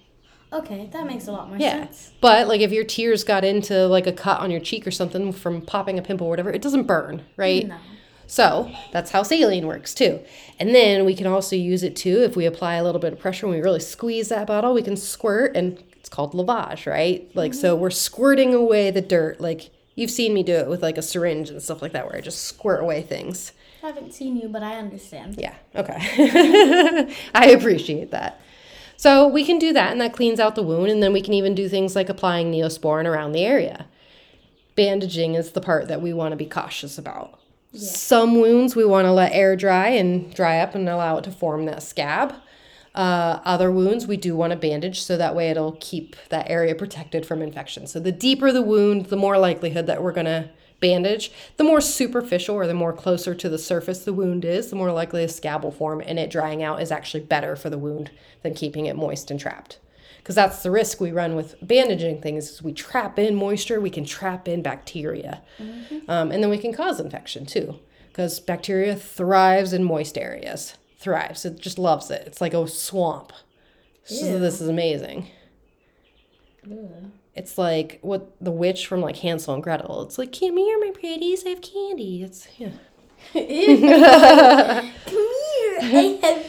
Okay, 0.51 0.89
that 0.91 1.05
makes 1.05 1.27
a 1.27 1.31
lot 1.31 1.47
more 1.49 1.57
Yeah. 1.59 1.85
sense. 1.85 2.11
But, 2.21 2.47
like, 2.47 2.61
if 2.61 2.71
your 2.71 2.83
tears 2.83 3.23
got 3.23 3.43
into, 3.45 3.85
like, 3.87 4.07
a 4.07 4.11
cut 4.11 4.39
on 4.39 4.49
your 4.49 4.59
cheek 4.59 4.87
or 4.87 4.91
something 4.91 5.31
from 5.31 5.61
popping 5.61 5.99
a 5.99 6.01
pimple 6.01 6.25
or 6.25 6.29
whatever, 6.31 6.49
it 6.49 6.61
doesn't 6.61 6.83
burn, 6.83 7.21
right? 7.37 7.67
No. 7.67 7.75
So 8.29 8.71
that's 8.91 9.09
how 9.09 9.23
saline 9.23 9.65
works 9.65 9.95
too. 9.95 10.19
And 10.59 10.75
then 10.75 11.03
we 11.03 11.15
can 11.15 11.25
also 11.25 11.55
use 11.55 11.81
it 11.81 11.95
too 11.95 12.21
if 12.21 12.35
we 12.35 12.45
apply 12.45 12.75
a 12.75 12.83
little 12.83 13.01
bit 13.01 13.11
of 13.11 13.19
pressure 13.19 13.47
and 13.47 13.55
we 13.55 13.59
really 13.59 13.79
squeeze 13.79 14.29
that 14.29 14.45
bottle, 14.45 14.71
we 14.71 14.83
can 14.83 14.95
squirt 14.95 15.57
and 15.57 15.83
it's 15.95 16.09
called 16.09 16.33
lavage, 16.33 16.85
right? 16.85 17.27
Like 17.35 17.55
so 17.55 17.75
we're 17.75 17.89
squirting 17.89 18.53
away 18.53 18.91
the 18.91 19.01
dirt. 19.01 19.41
Like 19.41 19.71
you've 19.95 20.11
seen 20.11 20.35
me 20.35 20.43
do 20.43 20.53
it 20.53 20.69
with 20.69 20.83
like 20.83 20.99
a 20.99 21.01
syringe 21.01 21.49
and 21.49 21.59
stuff 21.59 21.81
like 21.81 21.91
that 21.93 22.05
where 22.05 22.17
I 22.17 22.21
just 22.21 22.43
squirt 22.43 22.81
away 22.81 23.01
things. 23.01 23.51
I 23.81 23.87
haven't 23.87 24.13
seen 24.13 24.37
you, 24.37 24.47
but 24.47 24.61
I 24.61 24.75
understand. 24.75 25.37
Yeah, 25.39 25.55
okay. 25.75 25.97
I 27.33 27.47
appreciate 27.47 28.11
that. 28.11 28.39
So 28.95 29.27
we 29.27 29.43
can 29.43 29.57
do 29.57 29.73
that 29.73 29.91
and 29.91 30.01
that 30.01 30.13
cleans 30.13 30.39
out 30.39 30.53
the 30.53 30.61
wound 30.61 30.91
and 30.91 31.01
then 31.01 31.13
we 31.13 31.23
can 31.23 31.33
even 31.33 31.55
do 31.55 31.67
things 31.67 31.95
like 31.95 32.09
applying 32.09 32.51
neosporin 32.51 33.05
around 33.05 33.31
the 33.31 33.43
area. 33.43 33.87
Bandaging 34.75 35.33
is 35.33 35.53
the 35.53 35.61
part 35.61 35.87
that 35.87 36.03
we 36.03 36.13
want 36.13 36.33
to 36.33 36.37
be 36.37 36.45
cautious 36.45 36.99
about. 36.99 37.38
Some 37.73 38.39
wounds 38.41 38.75
we 38.75 38.85
want 38.85 39.05
to 39.05 39.11
let 39.11 39.31
air 39.31 39.55
dry 39.55 39.89
and 39.89 40.33
dry 40.33 40.59
up 40.59 40.73
and 40.73 40.89
allow 40.89 41.17
it 41.17 41.23
to 41.25 41.31
form 41.31 41.65
that 41.65 41.83
scab. 41.83 42.33
Uh, 42.95 43.39
other 43.45 43.71
wounds 43.71 44.07
we 44.07 44.17
do 44.17 44.35
want 44.35 44.51
to 44.51 44.57
bandage 44.57 45.01
so 45.03 45.15
that 45.15 45.35
way 45.35 45.49
it'll 45.49 45.77
keep 45.79 46.15
that 46.29 46.49
area 46.49 46.73
protected 46.73 47.25
from 47.25 47.41
infection. 47.41 47.85
So 47.85 47.99
the 47.99 48.11
deeper 48.11 48.51
the 48.51 48.63
wound, 48.63 49.07
the 49.07 49.15
more 49.15 49.37
likelihood 49.37 49.85
that 49.85 50.01
we're 50.01 50.11
going 50.11 50.25
to 50.25 50.49
bandage. 50.79 51.31
The 51.57 51.63
more 51.63 51.81
superficial 51.81 52.55
or 52.55 52.67
the 52.67 52.73
more 52.73 52.93
closer 52.93 53.35
to 53.35 53.49
the 53.49 53.57
surface 53.57 54.03
the 54.03 54.13
wound 54.13 54.45
is, 54.45 54.69
the 54.69 54.75
more 54.75 54.91
likely 54.91 55.23
a 55.23 55.29
scab 55.29 55.63
will 55.63 55.71
form 55.71 56.01
and 56.05 56.17
it 56.17 56.29
drying 56.29 56.63
out 56.63 56.81
is 56.81 56.91
actually 56.91 57.23
better 57.23 57.55
for 57.55 57.69
the 57.69 57.77
wound 57.77 58.11
than 58.43 58.53
keeping 58.53 58.85
it 58.85 58.95
moist 58.95 59.29
and 59.29 59.39
trapped. 59.39 59.79
Because 60.19 60.35
that's 60.35 60.61
the 60.61 60.69
risk 60.69 60.99
we 60.99 61.11
run 61.11 61.35
with 61.35 61.55
bandaging 61.61 62.21
things 62.21 62.49
is 62.49 62.61
we 62.61 62.73
trap 62.73 63.17
in 63.17 63.35
moisture, 63.35 63.81
we 63.81 63.89
can 63.89 64.05
trap 64.05 64.47
in 64.47 64.61
bacteria. 64.61 65.41
Um, 66.07 66.31
and 66.31 66.43
then 66.43 66.49
we 66.49 66.57
can 66.57 66.73
cause 66.73 66.99
infection 66.99 67.45
too. 67.45 67.79
Because 68.09 68.39
bacteria 68.39 68.95
thrives 68.95 69.73
in 69.73 69.83
moist 69.83 70.17
areas. 70.17 70.75
Thrives. 70.99 71.45
It 71.45 71.59
just 71.59 71.79
loves 71.79 72.11
it. 72.11 72.23
It's 72.27 72.41
like 72.41 72.53
a 72.53 72.67
swamp. 72.67 73.31
So 74.03 74.39
this 74.39 74.59
is 74.59 74.67
amazing. 74.67 75.27
It's 77.35 77.57
like 77.57 77.99
what 78.01 78.35
the 78.41 78.51
witch 78.51 78.87
from 78.87 79.01
like 79.01 79.17
Hansel 79.17 79.53
and 79.53 79.63
Gretel. 79.63 80.01
It's 80.03 80.17
like, 80.17 80.37
come 80.37 80.57
here, 80.57 80.79
my 80.79 80.91
pretties, 80.91 81.45
I 81.45 81.49
have 81.49 81.61
candy. 81.61 82.23
It's 82.23 82.47
yeah. 82.57 82.71
Come 83.33 83.43
here. 85.13 85.79
I 85.81 86.19
have 86.23 86.45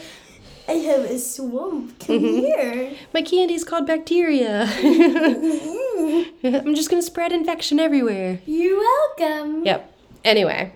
I 0.71 0.75
have 0.75 1.01
a 1.01 1.19
swamp. 1.19 1.99
Come 1.99 2.19
mm-hmm. 2.19 2.45
here. 2.45 2.95
My 3.13 3.21
candy's 3.21 3.65
called 3.65 3.85
bacteria. 3.85 4.65
Mm-hmm. 4.67 6.47
I'm 6.67 6.75
just 6.75 6.89
gonna 6.89 7.01
spread 7.01 7.33
infection 7.33 7.77
everywhere. 7.77 8.39
You're 8.45 8.77
welcome. 8.77 9.65
Yep. 9.65 9.93
Anyway, 10.23 10.71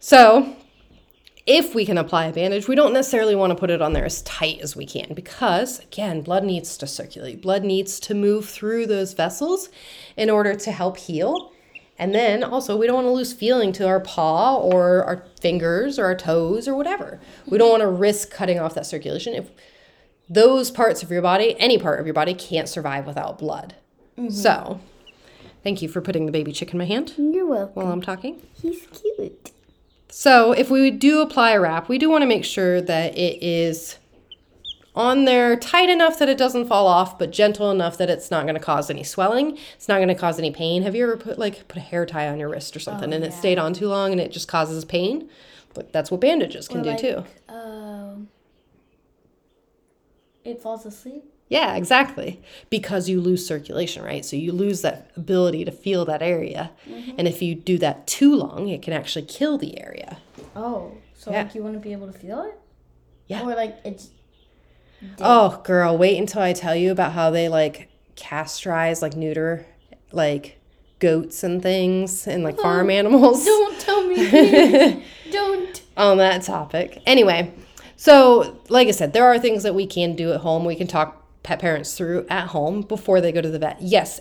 so 0.00 0.54
if 1.46 1.74
we 1.74 1.86
can 1.86 1.96
apply 1.96 2.26
a 2.26 2.32
bandage, 2.32 2.68
we 2.68 2.74
don't 2.74 2.92
necessarily 2.92 3.34
want 3.34 3.50
to 3.52 3.54
put 3.54 3.70
it 3.70 3.80
on 3.80 3.94
there 3.94 4.04
as 4.04 4.20
tight 4.20 4.60
as 4.60 4.76
we 4.76 4.84
can 4.84 5.14
because, 5.14 5.78
again, 5.80 6.20
blood 6.20 6.44
needs 6.44 6.76
to 6.76 6.86
circulate. 6.86 7.40
Blood 7.40 7.64
needs 7.64 7.98
to 8.00 8.14
move 8.14 8.46
through 8.46 8.86
those 8.86 9.14
vessels 9.14 9.70
in 10.14 10.28
order 10.28 10.54
to 10.56 10.70
help 10.70 10.98
heal. 10.98 11.52
And 11.98 12.14
then 12.14 12.44
also, 12.44 12.76
we 12.76 12.86
don't 12.86 12.94
want 12.94 13.06
to 13.06 13.12
lose 13.12 13.32
feeling 13.32 13.72
to 13.72 13.86
our 13.86 13.98
paw 13.98 14.56
or 14.56 15.02
our 15.04 15.24
fingers 15.40 15.98
or 15.98 16.04
our 16.04 16.14
toes 16.14 16.68
or 16.68 16.74
whatever. 16.76 17.18
We 17.46 17.58
don't 17.58 17.70
want 17.70 17.80
to 17.80 17.88
risk 17.88 18.30
cutting 18.30 18.60
off 18.60 18.74
that 18.74 18.86
circulation. 18.86 19.34
If 19.34 19.50
those 20.28 20.70
parts 20.70 21.02
of 21.02 21.10
your 21.10 21.22
body, 21.22 21.58
any 21.58 21.76
part 21.78 21.98
of 21.98 22.06
your 22.06 22.14
body, 22.14 22.34
can't 22.34 22.68
survive 22.68 23.06
without 23.06 23.38
blood. 23.38 23.74
Mm-hmm. 24.16 24.30
So, 24.30 24.80
thank 25.64 25.82
you 25.82 25.88
for 25.88 26.00
putting 26.00 26.26
the 26.26 26.32
baby 26.32 26.52
chick 26.52 26.72
in 26.72 26.78
my 26.78 26.84
hand 26.84 27.14
You're 27.16 27.46
welcome. 27.46 27.74
while 27.74 27.92
I'm 27.92 28.02
talking. 28.02 28.46
He's 28.62 28.86
cute. 28.86 29.52
So 30.10 30.52
if 30.52 30.70
we 30.70 30.90
do 30.90 31.20
apply 31.20 31.52
a 31.52 31.60
wrap, 31.60 31.88
we 31.88 31.98
do 31.98 32.08
want 32.08 32.22
to 32.22 32.26
make 32.26 32.44
sure 32.44 32.80
that 32.80 33.16
it 33.16 33.42
is 33.42 33.98
on 34.98 35.24
there 35.24 35.56
tight 35.56 35.88
enough 35.88 36.18
that 36.18 36.28
it 36.28 36.36
doesn't 36.36 36.66
fall 36.66 36.86
off, 36.88 37.18
but 37.18 37.30
gentle 37.30 37.70
enough 37.70 37.96
that 37.98 38.10
it's 38.10 38.30
not 38.30 38.42
going 38.42 38.56
to 38.56 38.60
cause 38.60 38.90
any 38.90 39.04
swelling. 39.04 39.56
It's 39.76 39.88
not 39.88 39.96
going 39.98 40.08
to 40.08 40.14
cause 40.14 40.38
any 40.38 40.50
pain. 40.50 40.82
Have 40.82 40.94
you 40.94 41.04
ever 41.04 41.16
put 41.16 41.38
like 41.38 41.68
put 41.68 41.76
a 41.78 41.80
hair 41.80 42.04
tie 42.04 42.28
on 42.28 42.38
your 42.38 42.48
wrist 42.48 42.76
or 42.76 42.80
something 42.80 43.12
and 43.14 43.24
it 43.24 43.32
stayed 43.32 43.58
on 43.58 43.72
too 43.72 43.86
long 43.88 44.10
and 44.12 44.20
it 44.20 44.32
just 44.32 44.48
causes 44.48 44.84
pain? 44.84 45.30
But 45.72 45.92
that's 45.92 46.10
what 46.10 46.20
bandages 46.20 46.66
can 46.66 46.80
Or 46.80 46.82
do 46.82 46.90
like, 46.90 46.98
too. 46.98 47.24
Um, 47.48 48.28
it 50.44 50.60
falls 50.60 50.84
asleep. 50.84 51.24
Yeah, 51.48 51.76
exactly. 51.76 52.42
Because 52.68 53.08
you 53.08 53.20
lose 53.20 53.46
circulation, 53.46 54.02
right? 54.04 54.24
So 54.24 54.36
you 54.36 54.52
lose 54.52 54.82
that 54.82 55.10
ability 55.16 55.64
to 55.64 55.70
feel 55.70 56.04
that 56.06 56.20
area. 56.20 56.72
And 57.16 57.26
if 57.26 57.40
you 57.40 57.54
do 57.54 57.78
that 57.78 58.06
too 58.06 58.34
long, 58.34 58.68
it 58.68 58.82
can 58.82 58.92
actually 58.92 59.24
kill 59.24 59.56
the 59.56 59.80
area. 59.80 60.18
Oh, 60.54 60.92
so 61.14 61.30
Yeah. 61.30 61.44
like 61.44 61.54
you 61.54 61.62
want 61.62 61.74
to 61.74 61.80
be 61.80 61.92
able 61.92 62.06
to 62.06 62.18
feel 62.18 62.42
it? 62.42 62.58
Yeah. 63.28 63.42
Or 63.44 63.54
like 63.54 63.78
it's. 63.84 64.10
Oh, 65.20 65.60
girl, 65.64 65.96
wait 65.96 66.18
until 66.18 66.42
I 66.42 66.52
tell 66.52 66.74
you 66.74 66.90
about 66.90 67.12
how 67.12 67.30
they 67.30 67.48
like 67.48 67.88
castrize, 68.16 69.02
like 69.02 69.16
neuter, 69.16 69.66
like 70.12 70.58
goats 70.98 71.44
and 71.44 71.62
things 71.62 72.26
and 72.26 72.42
like 72.42 72.58
farm 72.58 72.90
animals 73.00 73.44
Don't 73.44 73.80
tell 73.80 74.06
me. 74.06 75.04
Don't. 75.30 75.82
on 75.96 76.18
that 76.18 76.42
topic. 76.42 77.02
Anyway, 77.06 77.52
so 77.96 78.60
like 78.68 78.88
I 78.88 78.92
said, 78.92 79.12
there 79.12 79.26
are 79.26 79.38
things 79.38 79.62
that 79.62 79.74
we 79.74 79.86
can 79.86 80.16
do 80.16 80.32
at 80.32 80.40
home. 80.40 80.64
We 80.64 80.76
can 80.76 80.86
talk 80.86 81.24
pet 81.42 81.60
parents 81.60 81.96
through 81.96 82.26
at 82.28 82.48
home 82.48 82.82
before 82.82 83.20
they 83.20 83.32
go 83.32 83.40
to 83.40 83.48
the 83.48 83.58
vet. 83.58 83.80
Yes, 83.80 84.20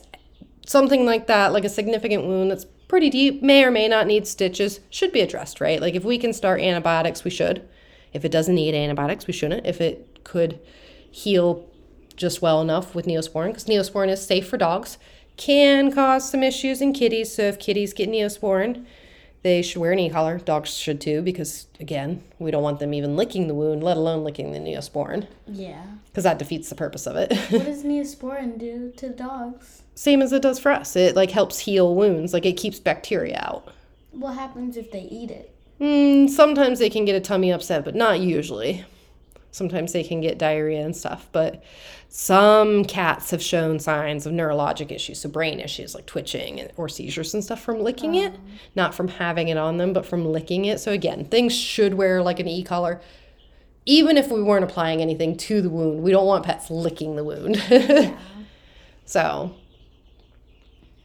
something 0.65 1.05
like 1.05 1.27
that, 1.27 1.53
like 1.53 1.65
a 1.65 1.69
significant 1.69 2.25
wound 2.25 2.51
that's 2.51 2.65
pretty 2.87 3.09
deep, 3.09 3.41
may 3.41 3.63
or 3.63 3.71
may 3.71 3.87
not 3.87 4.07
need 4.07 4.27
stitches, 4.27 4.79
should 4.89 5.11
be 5.11 5.21
addressed, 5.21 5.59
right? 5.59 5.81
Like 5.81 5.95
if 5.95 6.03
we 6.05 6.17
can 6.17 6.33
start 6.33 6.61
antibiotics, 6.61 7.23
we 7.23 7.31
should. 7.31 7.67
If 8.13 8.23
it 8.23 8.31
doesn't 8.31 8.55
need 8.55 8.73
antibiotics, 8.73 9.27
we 9.27 9.33
shouldn't. 9.33 9.65
If 9.65 9.81
it 9.81 10.16
could 10.27 10.59
heal 11.09 11.65
just 12.15 12.41
well 12.41 12.61
enough 12.61 12.93
with 12.93 13.05
neosporin, 13.05 13.47
because 13.47 13.65
neosporin 13.65 14.09
is 14.09 14.25
safe 14.25 14.47
for 14.47 14.57
dogs, 14.57 14.97
can 15.37 15.91
cause 15.91 16.29
some 16.29 16.43
issues 16.43 16.81
in 16.81 16.91
kitties. 16.93 17.33
So 17.35 17.43
if 17.43 17.59
kitties 17.59 17.93
get 17.93 18.09
neosporin, 18.09 18.85
they 19.43 19.61
should 19.61 19.79
wear 19.79 19.91
an 19.91 19.99
e-collar. 19.99 20.39
Dogs 20.39 20.73
should 20.73 20.99
too, 20.99 21.21
because 21.21 21.67
again, 21.79 22.23
we 22.39 22.49
don't 22.51 22.63
want 22.63 22.79
them 22.79 22.93
even 22.93 23.15
licking 23.15 23.47
the 23.47 23.53
wound, 23.53 23.83
let 23.83 23.95
alone 23.97 24.23
licking 24.23 24.51
the 24.51 24.59
neosporin, 24.59 25.27
Yeah. 25.47 25.81
because 26.09 26.23
that 26.23 26.39
defeats 26.39 26.69
the 26.69 26.75
purpose 26.75 27.05
of 27.07 27.15
it. 27.15 27.31
What 27.51 27.65
does 27.65 27.83
Neosporin 27.91 28.57
do 28.57 28.91
to 28.97 29.09
dogs? 29.09 29.83
Same 29.95 30.21
as 30.23 30.31
it 30.33 30.41
does 30.41 30.59
for 30.59 30.71
us. 30.71 30.95
It 30.95 31.15
like 31.15 31.31
helps 31.31 31.59
heal 31.59 31.95
wounds, 31.95 32.33
like 32.33 32.45
it 32.45 32.57
keeps 32.57 32.79
bacteria 32.79 33.39
out. 33.41 33.71
What 34.11 34.33
happens 34.33 34.75
if 34.75 34.91
they 34.91 35.01
eat 35.01 35.29
it? 35.31 35.53
Mm, 35.79 36.27
sometimes 36.29 36.79
they 36.79 36.89
can 36.89 37.05
get 37.05 37.15
a 37.15 37.19
tummy 37.19 37.51
upset, 37.51 37.85
but 37.85 37.93
not 37.95 38.19
usually. 38.19 38.83
Sometimes 39.57 39.91
they 39.91 40.03
can 40.03 40.21
get 40.21 40.37
diarrhea 40.37 40.85
and 40.85 40.95
stuff, 40.95 41.27
but 41.31 41.63
some 42.09 42.85
cats 42.85 43.31
have 43.31 43.41
shown 43.41 43.79
signs 43.79 44.25
of 44.25 44.31
neurologic 44.33 44.91
issues, 44.91 45.19
so 45.19 45.27
brain 45.29 45.59
issues 45.59 45.93
like 45.95 46.05
twitching 46.05 46.59
and- 46.61 46.71
or 46.77 46.87
seizures 46.87 47.33
and 47.33 47.43
stuff 47.43 47.59
from 47.61 47.81
licking 47.81 48.15
it, 48.15 48.33
not 48.75 48.93
from 48.95 49.07
having 49.07 49.49
it 49.49 49.57
on 49.57 49.77
them, 49.77 49.91
but 49.93 50.05
from 50.05 50.25
licking 50.31 50.65
it. 50.65 50.79
So 50.79 50.91
again, 50.91 51.25
things 51.25 51.53
should 51.53 51.95
wear 51.95 52.21
like 52.21 52.39
an 52.39 52.47
e-collar. 52.47 53.01
even 53.89 54.17
if 54.17 54.29
we 54.29 54.43
weren't 54.43 54.65
applying 54.65 55.01
anything 55.01 55.37
to 55.37 55.61
the 55.61 55.69
wound, 55.69 56.03
we 56.03 56.11
don't 56.11 56.25
want 56.27 56.45
pets 56.45 56.69
licking 56.69 57.15
the 57.15 57.23
wound. 57.23 57.55
yeah. 57.69 58.17
so, 59.05 59.55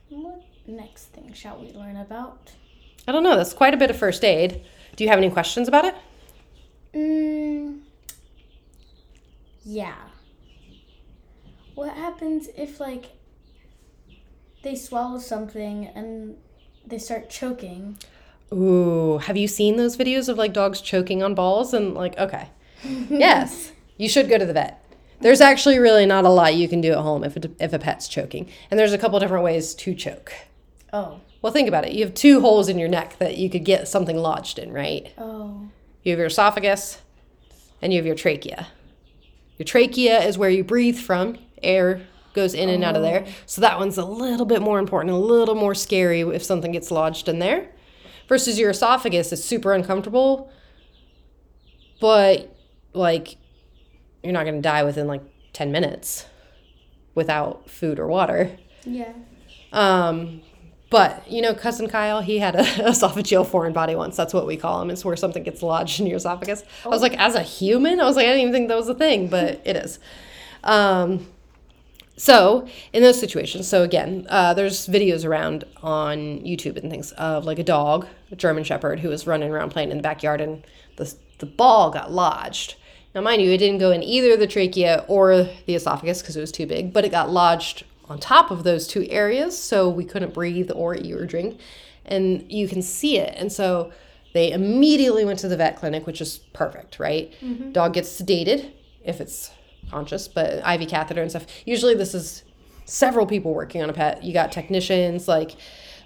What 0.08 0.42
next 0.66 1.04
thing 1.12 1.32
shall 1.32 1.60
we 1.60 1.70
learn 1.72 1.96
about? 1.96 2.50
I 3.06 3.12
don't 3.12 3.22
know. 3.22 3.36
That's 3.36 3.52
quite 3.52 3.72
a 3.72 3.76
bit 3.76 3.90
of 3.90 3.96
first 3.96 4.24
aid. 4.24 4.62
Do 4.96 5.04
you 5.04 5.10
have 5.10 5.18
any 5.18 5.30
questions 5.30 5.68
about 5.68 5.84
it? 5.84 5.94
Mm, 6.92 7.81
yeah. 9.64 9.96
What 11.74 11.94
happens 11.94 12.48
if 12.56 12.80
like 12.80 13.06
they 14.62 14.74
swallow 14.74 15.18
something 15.18 15.86
and 15.86 16.36
they 16.86 16.98
start 16.98 17.30
choking? 17.30 17.98
Ooh, 18.52 19.18
have 19.18 19.36
you 19.36 19.48
seen 19.48 19.76
those 19.76 19.96
videos 19.96 20.28
of 20.28 20.36
like 20.36 20.52
dogs 20.52 20.80
choking 20.80 21.22
on 21.22 21.34
balls 21.34 21.72
and 21.72 21.94
like 21.94 22.18
okay. 22.18 22.50
yes, 22.84 23.72
you 23.96 24.08
should 24.08 24.28
go 24.28 24.38
to 24.38 24.44
the 24.44 24.52
vet. 24.52 24.78
There's 25.20 25.40
actually 25.40 25.78
really 25.78 26.04
not 26.04 26.24
a 26.24 26.28
lot 26.28 26.56
you 26.56 26.68
can 26.68 26.80
do 26.80 26.92
at 26.92 26.98
home 26.98 27.22
if 27.22 27.36
a, 27.36 27.50
if 27.60 27.72
a 27.72 27.78
pet's 27.78 28.08
choking. 28.08 28.50
And 28.70 28.78
there's 28.78 28.92
a 28.92 28.98
couple 28.98 29.20
different 29.20 29.44
ways 29.44 29.72
to 29.76 29.94
choke. 29.94 30.32
Oh. 30.92 31.20
Well, 31.40 31.52
think 31.52 31.68
about 31.68 31.84
it. 31.84 31.92
You 31.92 32.04
have 32.04 32.14
two 32.14 32.40
holes 32.40 32.68
in 32.68 32.78
your 32.78 32.88
neck 32.88 33.18
that 33.18 33.38
you 33.38 33.48
could 33.48 33.64
get 33.64 33.86
something 33.86 34.16
lodged 34.16 34.58
in, 34.58 34.72
right? 34.72 35.12
Oh. 35.16 35.68
You 36.02 36.10
have 36.10 36.18
your 36.18 36.26
esophagus 36.26 37.00
and 37.80 37.92
you 37.92 37.98
have 37.98 38.06
your 38.06 38.16
trachea. 38.16 38.66
Your 39.62 39.64
trachea 39.64 40.20
is 40.24 40.36
where 40.36 40.50
you 40.50 40.64
breathe 40.64 40.98
from. 40.98 41.38
Air 41.62 42.04
goes 42.34 42.52
in 42.52 42.68
and 42.68 42.82
out 42.82 42.96
of 42.96 43.02
there. 43.02 43.24
So 43.46 43.60
that 43.60 43.78
one's 43.78 43.96
a 43.96 44.04
little 44.04 44.44
bit 44.44 44.60
more 44.60 44.80
important, 44.80 45.14
a 45.14 45.16
little 45.16 45.54
more 45.54 45.72
scary 45.72 46.22
if 46.22 46.42
something 46.42 46.72
gets 46.72 46.90
lodged 46.90 47.28
in 47.28 47.38
there. 47.38 47.70
Versus 48.26 48.58
your 48.58 48.70
esophagus 48.70 49.32
is 49.32 49.44
super 49.44 49.72
uncomfortable, 49.72 50.50
but 52.00 52.52
like 52.92 53.36
you're 54.24 54.32
not 54.32 54.46
going 54.46 54.56
to 54.56 54.60
die 54.60 54.82
within 54.82 55.06
like 55.06 55.22
10 55.52 55.70
minutes 55.70 56.26
without 57.14 57.70
food 57.70 58.00
or 58.00 58.08
water. 58.08 58.50
Yeah. 58.82 59.12
Um, 59.72 60.42
but 60.92 61.26
you 61.28 61.40
know, 61.42 61.54
cousin 61.54 61.88
Kyle, 61.88 62.20
he 62.20 62.38
had 62.38 62.54
a 62.56 62.62
esophageal 62.62 63.46
foreign 63.46 63.72
body 63.72 63.96
once. 63.96 64.14
That's 64.14 64.34
what 64.34 64.46
we 64.46 64.56
call 64.56 64.80
him. 64.80 64.90
It's 64.90 65.04
where 65.04 65.16
something 65.16 65.42
gets 65.42 65.62
lodged 65.62 65.98
in 65.98 66.06
your 66.06 66.18
esophagus. 66.18 66.62
I 66.84 66.88
was 66.88 67.02
like, 67.02 67.18
as 67.18 67.34
a 67.34 67.42
human, 67.42 67.98
I 67.98 68.04
was 68.04 68.14
like, 68.14 68.26
I 68.26 68.28
didn't 68.28 68.42
even 68.42 68.52
think 68.52 68.68
that 68.68 68.76
was 68.76 68.88
a 68.88 68.94
thing, 68.94 69.26
but 69.28 69.60
it 69.64 69.74
is. 69.74 69.98
Um, 70.62 71.26
so 72.16 72.68
in 72.92 73.02
those 73.02 73.18
situations, 73.18 73.66
so 73.66 73.82
again, 73.82 74.26
uh, 74.28 74.54
there's 74.54 74.86
videos 74.86 75.24
around 75.26 75.64
on 75.82 76.40
YouTube 76.40 76.76
and 76.76 76.90
things 76.90 77.10
of 77.12 77.46
like 77.46 77.58
a 77.58 77.64
dog, 77.64 78.06
a 78.30 78.36
German 78.36 78.62
Shepherd, 78.62 79.00
who 79.00 79.08
was 79.08 79.26
running 79.26 79.50
around 79.50 79.70
playing 79.70 79.90
in 79.90 79.96
the 79.96 80.02
backyard, 80.02 80.40
and 80.40 80.64
the 80.96 81.12
the 81.38 81.46
ball 81.46 81.90
got 81.90 82.12
lodged. 82.12 82.76
Now, 83.14 83.22
mind 83.22 83.42
you, 83.42 83.50
it 83.50 83.58
didn't 83.58 83.78
go 83.78 83.90
in 83.90 84.02
either 84.02 84.36
the 84.36 84.46
trachea 84.46 85.04
or 85.08 85.48
the 85.66 85.74
esophagus 85.74 86.22
because 86.22 86.36
it 86.36 86.40
was 86.40 86.52
too 86.52 86.66
big, 86.66 86.92
but 86.92 87.04
it 87.04 87.10
got 87.10 87.30
lodged 87.30 87.84
on 88.12 88.18
top 88.18 88.50
of 88.50 88.62
those 88.62 88.86
two 88.86 89.06
areas, 89.08 89.58
so 89.58 89.88
we 89.88 90.04
couldn't 90.04 90.34
breathe 90.34 90.70
or 90.74 90.94
eat 90.94 91.12
or 91.12 91.24
drink, 91.24 91.58
and 92.04 92.44
you 92.52 92.68
can 92.68 92.82
see 92.82 93.16
it. 93.16 93.34
And 93.38 93.50
so 93.50 93.90
they 94.34 94.52
immediately 94.52 95.24
went 95.24 95.38
to 95.38 95.48
the 95.48 95.56
vet 95.56 95.76
clinic, 95.76 96.06
which 96.06 96.20
is 96.20 96.38
perfect, 96.52 96.98
right? 96.98 97.32
Mm-hmm. 97.40 97.72
Dog 97.72 97.94
gets 97.94 98.20
sedated 98.20 98.70
if 99.02 99.18
it's 99.18 99.50
conscious, 99.90 100.28
but 100.28 100.58
IV 100.58 100.88
catheter 100.90 101.22
and 101.22 101.30
stuff. 101.30 101.46
Usually, 101.64 101.94
this 101.94 102.14
is 102.14 102.44
several 102.84 103.24
people 103.26 103.54
working 103.54 103.82
on 103.82 103.88
a 103.88 103.94
pet. 103.94 104.22
You 104.22 104.34
got 104.34 104.52
technicians 104.52 105.26
like 105.26 105.56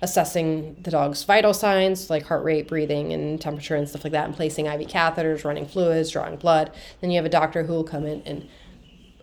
assessing 0.00 0.76
the 0.82 0.92
dog's 0.92 1.24
vital 1.24 1.54
signs 1.54 2.08
like 2.08 2.22
heart 2.22 2.44
rate, 2.44 2.68
breathing, 2.68 3.12
and 3.12 3.40
temperature 3.40 3.74
and 3.74 3.88
stuff 3.88 4.04
like 4.04 4.12
that, 4.12 4.26
and 4.26 4.36
placing 4.36 4.66
IV 4.66 4.82
catheters, 4.82 5.44
running 5.44 5.66
fluids, 5.66 6.10
drawing 6.12 6.36
blood. 6.36 6.70
Then 7.00 7.10
you 7.10 7.16
have 7.16 7.26
a 7.26 7.30
doctor 7.30 7.64
who 7.64 7.72
will 7.72 7.84
come 7.84 8.06
in 8.06 8.22
and 8.22 8.48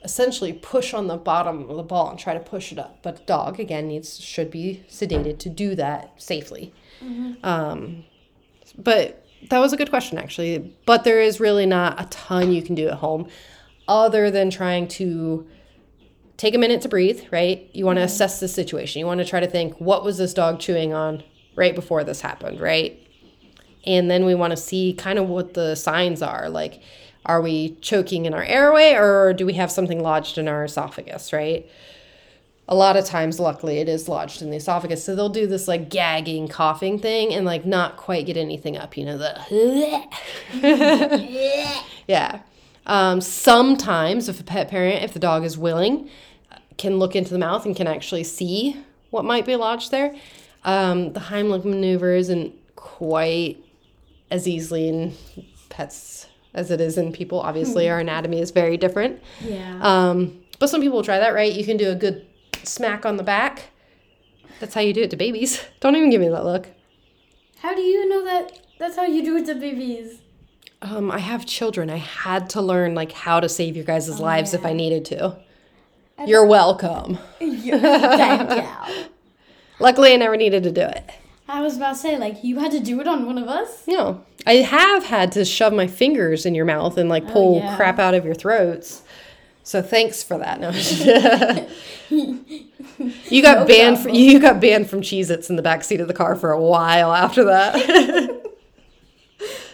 essentially 0.04 0.54
push 0.54 0.94
on 0.94 1.08
the 1.08 1.18
bottom 1.18 1.70
of 1.70 1.78
the 1.78 1.84
ball 1.84 2.10
and 2.10 2.20
try 2.20 2.34
to 2.34 2.40
push 2.40 2.72
it 2.72 2.80
up. 2.80 3.00
But 3.02 3.18
the 3.18 3.24
dog 3.24 3.60
again 3.60 3.88
needs 3.88 4.20
should 4.20 4.52
be 4.52 4.86
sedated 4.90 5.40
to 5.40 5.50
do 5.50 5.76
that 5.76 6.22
safely. 6.22 6.74
Um, 7.44 8.06
but 8.78 9.26
that 9.50 9.60
was 9.60 9.74
a 9.74 9.78
good 9.78 9.90
question 9.90 10.18
actually. 10.18 10.76
But 10.86 11.04
there 11.04 11.22
is 11.22 11.40
really 11.40 11.66
not 11.66 12.02
a 12.02 12.06
ton 12.08 12.52
you 12.52 12.62
can 12.62 12.76
do 12.76 12.88
at 12.88 12.96
home, 12.96 13.28
other 13.88 14.32
than 14.32 14.50
trying 14.50 14.88
to 14.88 15.48
take 16.38 16.56
a 16.56 16.58
minute 16.58 16.82
to 16.82 16.90
breathe. 16.90 17.22
Right? 17.32 17.70
You 17.74 17.86
want 17.86 17.98
to 17.98 18.04
assess 18.04 18.40
the 18.40 18.48
situation. 18.48 19.00
You 19.00 19.06
want 19.06 19.20
to 19.20 19.26
try 19.26 19.40
to 19.40 19.48
think 19.48 19.76
what 19.80 20.04
was 20.04 20.18
this 20.18 20.34
dog 20.34 20.60
chewing 20.60 20.94
on 20.94 21.24
right 21.56 21.76
before 21.76 22.04
this 22.04 22.22
happened. 22.22 22.60
Right? 22.60 23.00
and 23.86 24.10
then 24.10 24.26
we 24.26 24.36
want 24.36 24.52
to 24.52 24.58
see 24.58 24.94
kind 24.94 25.20
of 25.20 25.28
what 25.28 25.54
the 25.54 25.76
signs 25.76 26.22
are 26.22 26.50
like 26.50 26.82
are 27.26 27.42
we 27.42 27.76
choking 27.82 28.26
in 28.26 28.34
our 28.34 28.44
airway 28.44 28.94
or 28.94 29.34
do 29.34 29.46
we 29.46 29.54
have 29.54 29.72
something 29.72 30.02
lodged 30.02 30.38
in 30.38 30.48
our 30.48 30.66
esophagus 30.66 31.34
right? 31.34 31.70
A 32.68 32.76
lot 32.76 32.96
of 32.96 33.06
times 33.06 33.40
luckily 33.40 33.80
it 33.80 33.90
is 33.90 34.08
lodged 34.08 34.42
in 34.42 34.50
the 34.50 34.58
esophagus 34.58 35.04
so 35.04 35.16
they'll 35.16 35.30
do 35.30 35.48
this 35.48 35.68
like 35.68 35.90
gagging 35.90 36.48
coughing 36.48 37.00
thing 37.00 37.34
and 37.34 37.46
like 37.46 37.66
not 37.66 37.98
quite 37.98 38.26
get 38.26 38.38
anything 38.38 38.78
up 38.78 38.98
you 38.98 39.06
know 39.06 39.18
the 39.18 40.08
yeah. 42.08 42.42
Um, 42.86 43.22
sometimes 43.22 44.28
if 44.28 44.40
a 44.40 44.44
pet 44.44 44.70
parent 44.70 45.04
if 45.04 45.14
the 45.14 45.20
dog 45.20 45.46
is 45.46 45.58
willing 45.58 46.10
can 46.78 47.00
look 47.00 47.16
into 47.16 47.32
the 47.32 47.40
mouth 47.40 47.66
and 47.66 47.76
can 47.76 47.88
actually 47.88 48.24
see 48.24 48.78
what 49.10 49.26
might 49.26 49.46
be 49.46 49.56
lodged 49.56 49.92
there. 49.92 50.16
Um, 50.64 51.14
the 51.14 51.20
heimlich 51.20 51.66
maneuver 51.66 52.14
isn't 52.14 52.54
quite 52.76 53.58
as 54.32 54.48
easily 54.48 54.88
in 54.88 55.14
pets 55.70 56.28
as 56.54 56.72
it 56.72 56.82
is 56.82 56.98
in 56.98 57.12
people. 57.12 57.40
Obviously, 57.40 57.90
our 57.90 58.00
anatomy 58.00 58.40
is 58.40 58.52
very 58.52 58.78
different. 58.78 59.22
Yeah. 59.42 59.80
Um, 59.82 60.40
but 60.60 60.70
some 60.70 60.82
people 60.82 60.98
will 60.98 61.04
try 61.04 61.20
that, 61.20 61.34
right? 61.34 61.52
You 61.52 61.66
can 61.66 61.78
do 61.78 61.90
a 61.90 61.96
good 61.96 62.26
smack 62.64 63.06
on 63.06 63.18
the 63.18 63.24
back. 63.24 63.64
That's 64.60 64.74
how 64.74 64.82
you 64.82 64.94
do 64.94 65.02
it 65.02 65.10
to 65.12 65.18
babies. 65.18 65.62
Don't 65.80 65.96
even 65.96 66.10
give 66.10 66.22
me 66.22 66.30
that 66.30 66.46
look. 66.46 66.68
how 67.60 67.74
do 67.76 67.82
you 67.82 68.08
know 68.08 68.24
that 68.24 68.60
that's 68.80 68.96
how 68.96 69.06
you 69.06 69.24
do 69.24 69.36
it 69.38 69.46
to 69.48 69.56
babies? 69.56 70.20
Um, 70.82 71.12
I 71.12 71.20
have 71.20 71.46
children. 71.46 71.90
I 71.90 71.98
had 71.98 72.50
to 72.52 72.62
learn 72.62 72.94
like 72.94 73.14
how 73.14 73.40
to 73.40 73.48
save 73.48 73.76
your 73.76 73.86
guys' 73.86 74.20
lives 74.20 74.54
if 74.54 74.66
I 74.66 74.74
needed 74.74 75.06
to. 75.06 75.38
You're 76.26 76.46
welcome. 76.46 77.18
Thank 77.40 77.66
you. 77.66 77.78
Luckily, 79.80 80.14
I 80.14 80.18
never 80.18 80.38
needed 80.38 80.64
to 80.64 80.72
do 80.72 80.82
it. 80.82 81.10
I 81.48 81.62
was 81.62 81.76
about 81.78 81.94
to 81.94 81.96
say, 81.96 82.18
like, 82.18 82.44
you 82.44 82.60
had 82.60 82.72
to 82.72 82.80
do 82.80 83.00
it 83.02 83.08
on 83.08 83.26
one 83.26 83.38
of 83.38 83.48
us? 83.48 83.84
No. 83.88 84.24
I 84.46 84.56
have 84.56 85.06
had 85.06 85.32
to 85.34 85.46
shove 85.46 85.74
my 85.74 85.88
fingers 85.88 86.46
in 86.46 86.56
your 86.56 86.66
mouth 86.66 86.98
and 86.98 87.10
like 87.10 87.28
pull 87.28 87.58
yeah. 87.58 87.76
crap 87.76 88.00
out 88.00 88.14
of 88.14 88.26
your 88.26 88.36
throats. 88.36 89.04
So 89.64 89.82
thanks 89.82 90.22
for 90.22 90.38
that. 90.38 90.60
No. 90.60 90.72
you 93.30 93.42
got 93.42 93.68
banned. 93.68 94.00
From, 94.00 94.14
you 94.14 94.40
got 94.40 94.60
banned 94.60 94.90
from 94.90 95.02
Cheez-Its 95.02 95.50
in 95.50 95.56
the 95.56 95.62
back 95.62 95.84
seat 95.84 96.02
of 96.02 96.08
the 96.10 96.14
car 96.14 96.36
for 96.36 96.52
a 96.52 96.62
while 96.62 97.14
after 97.14 97.46
that. 97.46 98.52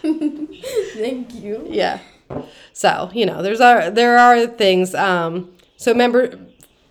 Thank 0.02 1.34
you. 1.34 1.66
yeah. 1.68 1.98
So 2.72 3.10
you 3.12 3.26
know, 3.26 3.42
there's 3.42 3.60
are 3.60 3.90
there 3.90 4.16
are 4.16 4.46
things. 4.46 4.94
Um, 4.94 5.52
so 5.76 5.90
remember, 5.90 6.38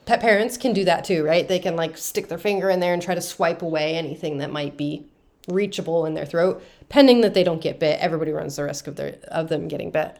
pet 0.09 0.21
parents 0.21 0.57
can 0.57 0.73
do 0.73 0.83
that 0.85 1.05
too, 1.05 1.23
right? 1.23 1.47
They 1.47 1.59
can 1.59 1.75
like 1.75 1.95
stick 1.95 2.29
their 2.29 2.39
finger 2.39 2.71
in 2.71 2.79
there 2.79 2.95
and 2.95 3.01
try 3.01 3.13
to 3.13 3.21
swipe 3.21 3.61
away 3.61 3.93
anything 3.93 4.39
that 4.39 4.51
might 4.51 4.75
be 4.75 5.05
reachable 5.47 6.07
in 6.07 6.15
their 6.15 6.25
throat, 6.25 6.63
pending 6.89 7.21
that 7.21 7.35
they 7.35 7.43
don't 7.43 7.61
get 7.61 7.79
bit. 7.79 7.99
Everybody 7.99 8.31
runs 8.31 8.55
the 8.55 8.63
risk 8.63 8.87
of 8.87 8.95
their 8.95 9.19
of 9.27 9.49
them 9.49 9.67
getting 9.67 9.91
bit. 9.91 10.17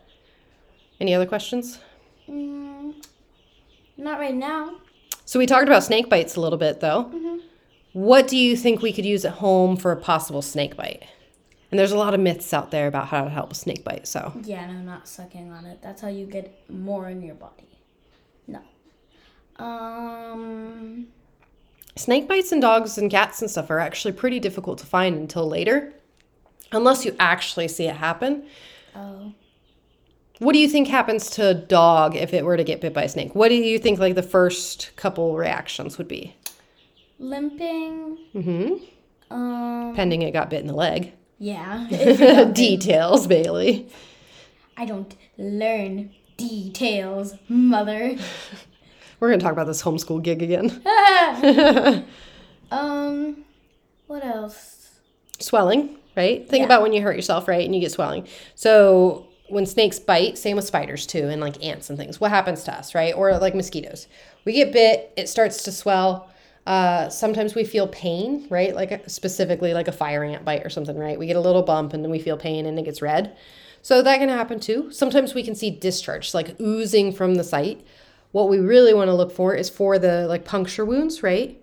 Any 0.99 1.15
other 1.15 1.25
questions? 1.25 1.79
Mm, 2.29 3.03
not 3.97 4.19
right 4.19 4.35
now. 4.35 4.75
So 5.25 5.39
we 5.39 5.47
talked 5.47 5.67
about 5.67 5.83
snake 5.83 6.07
bites 6.07 6.35
a 6.35 6.41
little 6.41 6.59
bit 6.59 6.81
though. 6.81 7.39
What 7.93 8.27
do 8.27 8.37
you 8.37 8.55
think 8.55 8.83
we 8.83 8.93
could 8.93 9.07
use 9.07 9.25
at 9.25 9.33
home 9.33 9.75
for 9.75 9.91
a 9.91 9.97
possible 9.97 10.43
snake 10.43 10.77
bite? 10.77 11.01
And 11.71 11.79
there's 11.79 11.91
a 11.91 11.97
lot 11.97 12.13
of 12.13 12.19
myths 12.19 12.53
out 12.53 12.69
there 12.69 12.85
about 12.85 13.07
how 13.07 13.23
to 13.23 13.29
help 13.31 13.51
a 13.51 13.55
snake 13.55 13.83
bite. 13.83 14.07
So 14.07 14.33
Yeah, 14.43 14.67
no, 14.67 14.81
not 14.81 15.07
sucking 15.07 15.51
on 15.51 15.65
it. 15.65 15.81
That's 15.81 15.99
how 15.99 16.09
you 16.09 16.27
get 16.27 16.69
more 16.69 17.09
in 17.09 17.23
your 17.23 17.33
body. 17.33 17.78
Um. 19.59 21.07
snake 21.95 22.27
bites 22.27 22.51
and 22.51 22.61
dogs 22.61 22.97
and 22.97 23.11
cats 23.11 23.41
and 23.41 23.51
stuff 23.51 23.69
are 23.69 23.79
actually 23.79 24.13
pretty 24.13 24.39
difficult 24.39 24.79
to 24.79 24.85
find 24.85 25.17
until 25.17 25.47
later, 25.47 25.93
unless 26.71 27.05
you 27.05 27.15
actually 27.19 27.67
see 27.67 27.85
it 27.85 27.95
happen. 27.95 28.45
Oh. 28.95 29.33
What 30.39 30.53
do 30.53 30.59
you 30.59 30.69
think 30.69 30.87
happens 30.87 31.29
to 31.31 31.49
a 31.49 31.53
dog 31.53 32.15
if 32.15 32.33
it 32.33 32.45
were 32.45 32.55
to 32.55 32.63
get 32.63 32.79
bit 32.79 32.93
by 32.93 33.03
a 33.03 33.09
snake? 33.09 33.35
What 33.35 33.49
do 33.49 33.55
you 33.55 33.77
think 33.77 33.99
like 33.99 34.15
the 34.15 34.23
first 34.23 34.91
couple 34.95 35.35
reactions 35.35 35.97
would 35.97 36.07
be? 36.07 36.35
Limping. 37.19 38.17
Mm-hmm. 38.33 39.33
Um. 39.33 39.93
Pending 39.95 40.21
it 40.21 40.31
got 40.31 40.49
bit 40.49 40.61
in 40.61 40.67
the 40.67 40.73
leg. 40.73 41.11
Yeah. 41.37 41.87
Details, 42.53 43.27
Bailey. 43.27 43.89
I 44.77 44.85
don't 44.85 45.13
learn 45.37 46.11
details, 46.37 47.35
mother. 47.49 48.15
We're 49.19 49.29
gonna 49.29 49.41
talk 49.41 49.51
about 49.53 49.67
this 49.67 49.81
homeschool 49.83 50.21
gig 50.23 50.41
again. 50.41 50.81
um. 52.71 53.43
What 54.07 54.25
else? 54.25 54.75
swelling, 55.41 55.95
right? 56.17 56.49
Think 56.49 56.61
Yeah. 56.61 56.65
about 56.65 56.81
when 56.81 56.91
you 56.91 57.01
hurt 57.01 57.15
yourself, 57.15 57.47
right? 57.47 57.63
And 57.63 57.73
you 57.73 57.79
get 57.79 57.91
swelling. 57.93 58.27
So 58.55 59.27
when 59.47 59.65
snakes 59.65 59.97
bite, 59.99 60.37
same 60.37 60.57
with 60.57 60.65
spiders 60.65 61.05
too, 61.05 61.29
and 61.29 61.39
like 61.39 61.63
ants 61.63 61.89
and 61.89 61.97
things. 61.97 62.19
What 62.19 62.29
happens 62.31 62.63
to 62.65 62.73
us, 62.73 62.93
right? 62.93 63.15
Or 63.15 63.37
like 63.37 63.55
mosquitoes. 63.55 64.07
We 64.43 64.51
get 64.53 64.73
bit, 64.73 65.13
it 65.15 65.29
starts 65.29 65.63
to 65.63 65.71
swell. 65.71 66.29
Uh, 66.67 67.07
sometimes 67.07 67.55
we 67.55 67.63
feel 67.63 67.87
pain, 67.87 68.47
right? 68.49 68.75
Like 68.75 69.03
specifically 69.09 69.73
like 69.73 69.87
a 69.87 69.93
fire 69.93 70.25
ant 70.25 70.43
bite 70.43 70.65
or 70.65 70.69
something, 70.69 70.97
right? 70.97 71.17
We 71.17 71.25
get 71.25 71.37
a 71.37 71.41
little 71.41 71.63
bump 71.63 71.93
and 71.93 72.03
then 72.03 72.11
we 72.11 72.19
feel 72.19 72.35
pain 72.35 72.65
and 72.65 72.77
it 72.77 72.83
gets 72.83 73.01
red. 73.01 73.37
So 73.81 74.01
that 74.01 74.17
can 74.19 74.27
happen 74.27 74.59
too. 74.59 74.91
Sometimes 74.91 75.33
we 75.33 75.41
can 75.41 75.55
see 75.55 75.69
discharge, 75.71 76.33
like 76.33 76.59
oozing 76.59 77.13
from 77.13 77.35
the 77.35 77.45
site. 77.45 77.79
What 78.31 78.49
we 78.49 78.59
really 78.59 78.93
want 78.93 79.07
to 79.07 79.13
look 79.13 79.31
for 79.31 79.55
is 79.55 79.69
for 79.69 79.97
the 79.97 80.27
like 80.27 80.45
puncture 80.45 80.85
wounds, 80.85 81.23
right? 81.23 81.59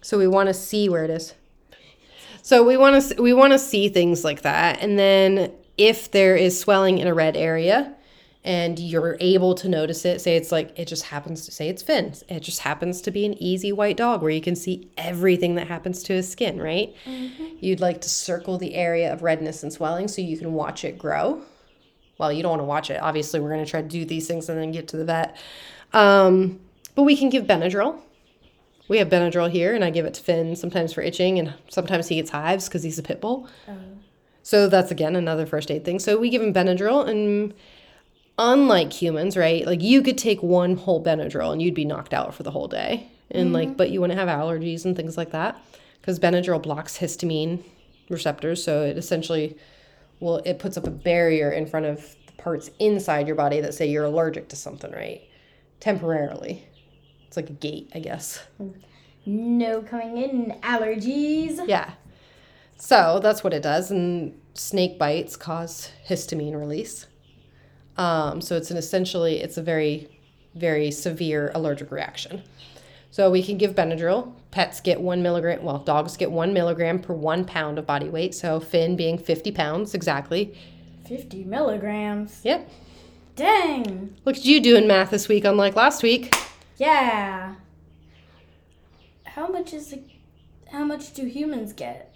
So 0.00 0.18
we 0.18 0.26
want 0.26 0.48
to 0.48 0.54
see 0.54 0.88
where 0.88 1.04
it 1.04 1.10
is. 1.10 1.34
So 2.42 2.62
we 2.62 2.76
want 2.76 3.02
to 3.02 3.22
we 3.22 3.32
want 3.32 3.52
to 3.52 3.58
see 3.58 3.88
things 3.88 4.24
like 4.24 4.42
that, 4.42 4.82
and 4.82 4.98
then 4.98 5.52
if 5.78 6.10
there 6.10 6.36
is 6.36 6.58
swelling 6.58 6.98
in 6.98 7.06
a 7.06 7.14
red 7.14 7.36
area, 7.36 7.94
and 8.44 8.78
you're 8.78 9.16
able 9.20 9.54
to 9.54 9.68
notice 9.68 10.04
it, 10.04 10.20
say 10.20 10.36
it's 10.36 10.52
like 10.52 10.78
it 10.78 10.86
just 10.86 11.04
happens 11.04 11.46
to 11.46 11.50
say 11.50 11.70
it's 11.70 11.82
Finn's. 11.82 12.22
It 12.28 12.40
just 12.40 12.60
happens 12.60 13.00
to 13.02 13.10
be 13.10 13.24
an 13.24 13.42
easy 13.42 13.72
white 13.72 13.96
dog 13.96 14.20
where 14.20 14.30
you 14.30 14.42
can 14.42 14.54
see 14.54 14.90
everything 14.98 15.54
that 15.54 15.66
happens 15.66 16.02
to 16.04 16.12
his 16.12 16.30
skin, 16.30 16.60
right? 16.60 16.94
Mm-hmm. 17.06 17.44
You'd 17.60 17.80
like 17.80 18.02
to 18.02 18.10
circle 18.10 18.58
the 18.58 18.74
area 18.74 19.10
of 19.10 19.22
redness 19.22 19.62
and 19.62 19.72
swelling 19.72 20.08
so 20.08 20.20
you 20.20 20.36
can 20.36 20.52
watch 20.52 20.84
it 20.84 20.98
grow. 20.98 21.40
Well, 22.18 22.30
you 22.30 22.42
don't 22.42 22.50
want 22.50 22.60
to 22.60 22.66
watch 22.66 22.90
it. 22.90 23.00
Obviously, 23.02 23.40
we're 23.40 23.50
going 23.50 23.64
to 23.64 23.70
try 23.70 23.80
to 23.80 23.88
do 23.88 24.04
these 24.04 24.28
things 24.28 24.50
and 24.50 24.58
then 24.58 24.70
get 24.70 24.88
to 24.88 24.98
the 24.98 25.06
vet. 25.06 25.36
Um, 25.94 26.60
but 26.94 27.04
we 27.04 27.16
can 27.16 27.30
give 27.30 27.44
Benadryl. 27.44 27.98
We 28.88 28.98
have 28.98 29.08
Benadryl 29.08 29.50
here, 29.50 29.74
and 29.74 29.82
I 29.82 29.88
give 29.90 30.04
it 30.04 30.14
to 30.14 30.22
Finn 30.22 30.56
sometimes 30.56 30.92
for 30.92 31.00
itching, 31.00 31.38
and 31.38 31.54
sometimes 31.70 32.08
he 32.08 32.16
gets 32.16 32.30
hives 32.30 32.68
because 32.68 32.82
he's 32.82 32.98
a 32.98 33.02
pit 33.02 33.20
bull. 33.20 33.48
So 34.42 34.68
that's 34.68 34.90
again 34.90 35.16
another 35.16 35.46
first 35.46 35.70
aid 35.70 35.86
thing. 35.86 35.98
So 35.98 36.18
we 36.18 36.28
give 36.28 36.42
him 36.42 36.52
Benadryl, 36.52 37.08
and 37.08 37.54
unlike 38.38 38.92
humans, 38.92 39.36
right? 39.38 39.64
Like 39.66 39.80
you 39.82 40.02
could 40.02 40.18
take 40.18 40.42
one 40.42 40.76
whole 40.76 41.02
Benadryl 41.02 41.52
and 41.52 41.62
you'd 41.62 41.74
be 41.74 41.86
knocked 41.86 42.12
out 42.12 42.34
for 42.34 42.42
the 42.42 42.50
whole 42.50 42.68
day, 42.68 43.08
and 43.30 43.54
like, 43.54 43.76
but 43.76 43.90
you 43.90 44.02
wouldn't 44.02 44.18
have 44.18 44.28
allergies 44.28 44.84
and 44.84 44.94
things 44.94 45.16
like 45.16 45.30
that 45.30 45.58
because 46.00 46.20
Benadryl 46.20 46.62
blocks 46.62 46.98
histamine 46.98 47.62
receptors, 48.10 48.62
so 48.62 48.82
it 48.82 48.98
essentially 48.98 49.56
well, 50.20 50.42
it 50.44 50.58
puts 50.58 50.76
up 50.76 50.86
a 50.86 50.90
barrier 50.90 51.50
in 51.50 51.66
front 51.66 51.86
of 51.86 52.14
the 52.26 52.32
parts 52.32 52.70
inside 52.78 53.26
your 53.26 53.36
body 53.36 53.60
that 53.60 53.74
say 53.74 53.86
you're 53.86 54.04
allergic 54.04 54.48
to 54.48 54.56
something, 54.56 54.92
right? 54.92 55.22
Temporarily. 55.84 56.64
It's 57.26 57.36
like 57.36 57.50
a 57.50 57.52
gate, 57.52 57.90
I 57.94 57.98
guess. 57.98 58.42
No 59.26 59.82
coming 59.82 60.16
in 60.16 60.58
allergies. 60.62 61.60
Yeah. 61.68 61.92
So 62.78 63.20
that's 63.22 63.44
what 63.44 63.52
it 63.52 63.62
does. 63.62 63.90
And 63.90 64.40
snake 64.54 64.98
bites 64.98 65.36
cause 65.36 65.90
histamine 66.08 66.58
release. 66.58 67.06
Um, 67.98 68.40
so 68.40 68.56
it's 68.56 68.70
an 68.70 68.78
essentially, 68.78 69.40
it's 69.42 69.58
a 69.58 69.62
very, 69.62 70.08
very 70.54 70.90
severe 70.90 71.52
allergic 71.54 71.90
reaction. 71.90 72.42
So 73.10 73.30
we 73.30 73.42
can 73.42 73.58
give 73.58 73.74
Benadryl. 73.74 74.32
Pets 74.52 74.80
get 74.80 75.02
one 75.02 75.22
milligram, 75.22 75.62
well, 75.62 75.80
dogs 75.80 76.16
get 76.16 76.30
one 76.30 76.54
milligram 76.54 76.98
per 76.98 77.12
one 77.12 77.44
pound 77.44 77.78
of 77.78 77.86
body 77.86 78.08
weight. 78.08 78.34
So 78.34 78.58
Finn 78.58 78.96
being 78.96 79.18
50 79.18 79.52
pounds 79.52 79.92
exactly. 79.92 80.58
50 81.06 81.44
milligrams. 81.44 82.40
Yep. 82.42 82.70
Dang. 83.36 84.16
Look 84.24 84.36
at 84.36 84.44
you 84.44 84.60
doing 84.60 84.86
math 84.86 85.10
this 85.10 85.28
week, 85.28 85.44
unlike 85.44 85.74
last 85.74 86.02
week. 86.02 86.34
Yeah. 86.76 87.54
How 89.24 89.48
much 89.48 89.72
is 89.72 89.92
it? 89.92 90.04
How 90.70 90.84
much 90.84 91.12
do 91.14 91.26
humans 91.26 91.72
get? 91.72 92.14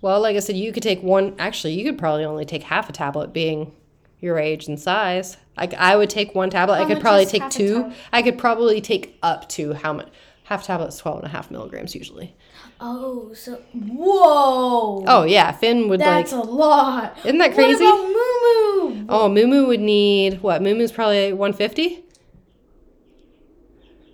Well, 0.00 0.20
like 0.20 0.36
I 0.36 0.40
said, 0.40 0.56
you 0.56 0.72
could 0.72 0.82
take 0.82 1.02
one. 1.02 1.34
Actually, 1.38 1.74
you 1.74 1.84
could 1.84 1.98
probably 1.98 2.24
only 2.24 2.44
take 2.44 2.64
half 2.64 2.88
a 2.88 2.92
tablet, 2.92 3.32
being 3.32 3.72
your 4.20 4.38
age 4.38 4.66
and 4.66 4.78
size. 4.78 5.36
Like 5.56 5.74
I 5.74 5.96
would 5.96 6.10
take 6.10 6.34
one 6.34 6.50
tablet. 6.50 6.74
I 6.74 6.84
could 6.84 7.00
probably 7.00 7.26
take 7.26 7.48
two. 7.50 7.92
I 8.12 8.22
could 8.22 8.38
probably 8.38 8.80
take 8.80 9.16
up 9.22 9.48
to 9.50 9.74
how 9.74 9.92
much? 9.92 10.08
Half 10.48 10.64
tablet's 10.64 10.94
is 10.94 11.00
12 11.02 11.18
and 11.18 11.26
a 11.26 11.28
half 11.28 11.50
milligrams 11.50 11.94
usually. 11.94 12.34
Oh, 12.80 13.34
so 13.34 13.56
whoa. 13.74 15.04
Oh 15.06 15.24
yeah, 15.24 15.52
Finn 15.52 15.90
would 15.90 16.00
That's 16.00 16.32
like. 16.32 16.40
That's 16.40 16.48
a 16.48 16.50
lot. 16.50 17.18
Isn't 17.18 17.36
that 17.36 17.52
crazy? 17.52 17.84
What 17.84 18.00
about 18.00 18.06
Moo 18.06 18.94
Moo? 18.94 19.06
Oh, 19.10 19.28
Moo 19.28 19.66
would 19.66 19.80
need 19.80 20.40
what? 20.40 20.62
Moo 20.62 20.74
Moo's 20.74 20.90
probably 20.90 21.34
150. 21.34 22.02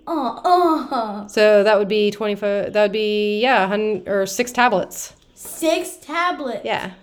Uh, 0.08 0.10
uh. 0.10 1.28
So 1.28 1.62
that 1.62 1.78
would 1.78 1.86
be 1.86 2.10
25. 2.10 2.72
That 2.72 2.82
would 2.82 2.90
be 2.90 3.40
yeah, 3.40 3.68
hundred 3.68 4.08
or 4.08 4.26
six 4.26 4.50
tablets. 4.50 5.14
Six 5.34 5.98
tablets. 5.98 6.64
Yeah. 6.64 6.94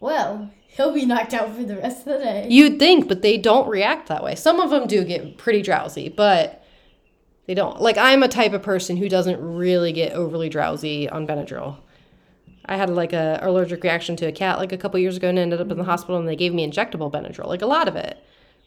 Well, 0.00 0.50
he'll 0.66 0.92
be 0.92 1.06
knocked 1.06 1.32
out 1.32 1.54
for 1.54 1.62
the 1.62 1.76
rest 1.76 2.08
of 2.08 2.18
the 2.18 2.18
day. 2.18 2.48
You'd 2.50 2.80
think, 2.80 3.06
but 3.06 3.22
they 3.22 3.38
don't 3.38 3.68
react 3.68 4.08
that 4.08 4.24
way. 4.24 4.34
Some 4.34 4.58
of 4.58 4.70
them 4.70 4.88
do 4.88 5.04
get 5.04 5.38
pretty 5.38 5.62
drowsy, 5.62 6.08
but 6.08 6.61
they 7.52 7.56
don't. 7.56 7.82
Like 7.82 7.98
I'm 7.98 8.22
a 8.22 8.28
type 8.28 8.54
of 8.54 8.62
person 8.62 8.96
who 8.96 9.10
doesn't 9.10 9.38
really 9.38 9.92
get 9.92 10.14
overly 10.14 10.48
drowsy 10.48 11.06
on 11.10 11.26
Benadryl. 11.26 11.76
I 12.64 12.78
had 12.78 12.88
like 12.88 13.12
a 13.12 13.40
allergic 13.42 13.82
reaction 13.84 14.16
to 14.16 14.26
a 14.26 14.32
cat 14.32 14.58
like 14.58 14.72
a 14.72 14.78
couple 14.78 14.98
years 14.98 15.18
ago 15.18 15.28
and 15.28 15.38
ended 15.38 15.60
up 15.60 15.70
in 15.70 15.76
the 15.76 15.84
hospital 15.84 16.16
and 16.16 16.26
they 16.26 16.34
gave 16.34 16.54
me 16.54 16.66
injectable 16.66 17.12
Benadryl, 17.12 17.46
like 17.48 17.60
a 17.60 17.66
lot 17.66 17.88
of 17.88 17.96
it. 17.96 18.16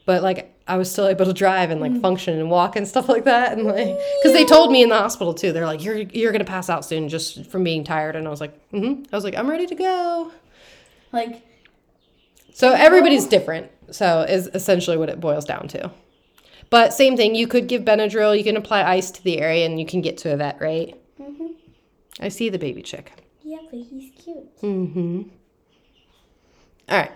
But 0.06 0.21
like 0.21 0.54
I 0.67 0.78
was 0.78 0.91
still 0.91 1.08
able 1.08 1.26
to 1.26 1.34
drive 1.34 1.71
and 1.71 1.82
like 1.82 2.00
function 2.00 2.38
and 2.38 2.52
walk 2.52 2.76
and 2.76 2.88
stuff 2.88 3.10
like 3.10 3.24
that 3.24 3.54
and 3.54 3.63
like 3.63 3.98
cuz 4.21 4.34
they 4.34 4.45
told 4.45 4.71
me 4.71 4.84
in 4.84 4.89
the 4.89 5.00
hospital 5.00 5.34
too. 5.34 5.52
They're 5.52 5.65
like 5.65 5.84
you're 5.84 5.98
you're 5.98 6.32
going 6.32 6.45
to 6.45 6.52
pass 6.52 6.69
out 6.69 6.86
soon 6.86 7.10
just 7.10 7.48
from 7.48 7.63
being 7.63 7.84
tired 7.84 8.15
and 8.15 8.28
I 8.28 8.30
was 8.30 8.39
like, 8.39 8.54
"Mhm." 8.71 9.08
I 9.12 9.15
was 9.15 9.24
like, 9.24 9.36
"I'm 9.36 9.50
ready 9.50 9.65
to 9.65 9.74
go." 9.74 10.32
Like, 11.12 11.41
So 12.54 12.71
everybody's 12.71 13.26
different. 13.26 13.71
So 13.89 14.21
is 14.30 14.48
essentially 14.54 14.95
what 14.98 15.10
it 15.10 15.19
boils 15.19 15.45
down 15.45 15.67
to. 15.69 15.89
But 16.69 16.93
same 16.93 17.15
thing, 17.15 17.36
you 17.36 17.47
could 17.47 17.67
give 17.67 17.84
Benadryl, 17.84 18.38
you 18.38 18.43
can 18.43 18.58
apply 18.58 18.84
ice 18.84 19.12
to 19.12 19.23
the 19.23 19.39
area, 19.39 19.65
and 19.65 19.80
you 19.80 19.86
can 19.86 20.01
get 20.01 20.17
to 20.19 20.34
a 20.34 20.38
vet, 20.38 20.60
right? 20.60 20.95
Mm-hmm. 21.21 21.47
I 22.19 22.30
see 22.30 22.49
the 22.49 22.60
baby 22.60 22.82
chick. 22.82 23.12
yeah, 23.43 23.58
but 23.69 23.80
he's 23.80 24.12
cute. 24.21 24.62
Mm-hmm. 24.62 25.21
All 26.89 26.97
right. 26.99 27.12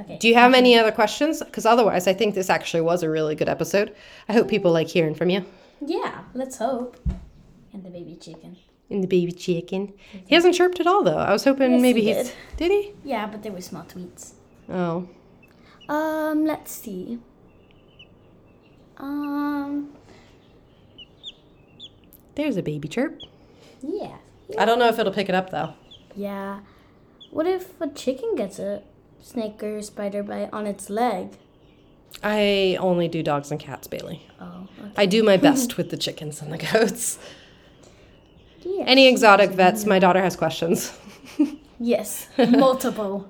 Okay. 0.00 0.18
Do 0.18 0.26
you 0.28 0.34
have 0.34 0.54
any 0.54 0.76
other 0.76 0.90
questions? 0.90 1.40
Because 1.42 1.64
otherwise, 1.66 2.08
I 2.08 2.14
think 2.14 2.34
this 2.34 2.50
actually 2.50 2.80
was 2.80 3.02
a 3.04 3.10
really 3.10 3.36
good 3.36 3.48
episode. 3.48 3.94
I 4.28 4.32
hope 4.32 4.48
people 4.48 4.72
like 4.72 4.88
hearing 4.88 5.14
from 5.14 5.30
you. 5.30 5.44
Yeah, 5.84 6.22
let's 6.34 6.56
hope. 6.58 6.96
And 7.72 7.84
the 7.84 7.90
baby 7.90 8.16
chicken. 8.16 8.56
And 8.90 9.02
the 9.02 9.06
baby 9.06 9.30
chicken. 9.32 9.92
He 10.26 10.34
hasn't 10.34 10.54
chirped 10.56 10.80
at 10.80 10.86
all, 10.88 11.04
though. 11.04 11.16
I 11.18 11.32
was 11.32 11.44
hoping 11.44 11.72
Yes, 11.72 11.82
maybe 11.82 12.00
he 12.02 12.12
he's. 12.12 12.32
Did 12.56 12.70
he? 12.72 12.92
Yeah, 13.04 13.26
but 13.26 13.42
they 13.44 13.50
were 13.50 13.60
small 13.60 13.84
tweets. 13.84 14.32
Oh. 14.68 15.08
Um, 15.88 16.44
let's 16.44 16.72
see. 16.72 17.18
Um, 18.98 19.90
There's 22.34 22.56
a 22.56 22.62
baby 22.62 22.88
chirp. 22.88 23.20
yeah. 23.82 24.16
I 24.58 24.64
don't 24.66 24.78
know 24.78 24.88
if 24.88 24.98
it'll 24.98 25.12
pick 25.12 25.28
it 25.28 25.34
up, 25.34 25.50
though. 25.50 25.72
Yeah. 26.14 26.60
What 27.30 27.46
if 27.46 27.80
a 27.80 27.88
chicken 27.88 28.34
gets 28.36 28.58
a 28.58 28.82
snake 29.20 29.62
or 29.62 29.80
spider 29.82 30.22
bite 30.22 30.50
on 30.52 30.66
its 30.66 30.90
leg? 30.90 31.30
I 32.22 32.76
only 32.78 33.08
do 33.08 33.22
dogs 33.22 33.50
and 33.50 33.58
cats, 33.58 33.86
Bailey. 33.88 34.22
Oh, 34.40 34.68
okay. 34.78 34.92
I 34.96 35.06
do 35.06 35.22
my 35.22 35.36
best 35.48 35.76
with 35.76 35.90
the 35.90 35.96
chickens 35.96 36.42
and 36.42 36.52
the 36.52 36.58
goats. 36.58 37.18
Yeah. 38.60 38.84
Any 38.86 39.08
exotic 39.08 39.50
vets, 39.50 39.86
my 39.86 39.98
daughter 39.98 40.20
has 40.20 40.36
questions. 40.36 40.96
Yes, 41.80 42.28
multiple 42.38 43.28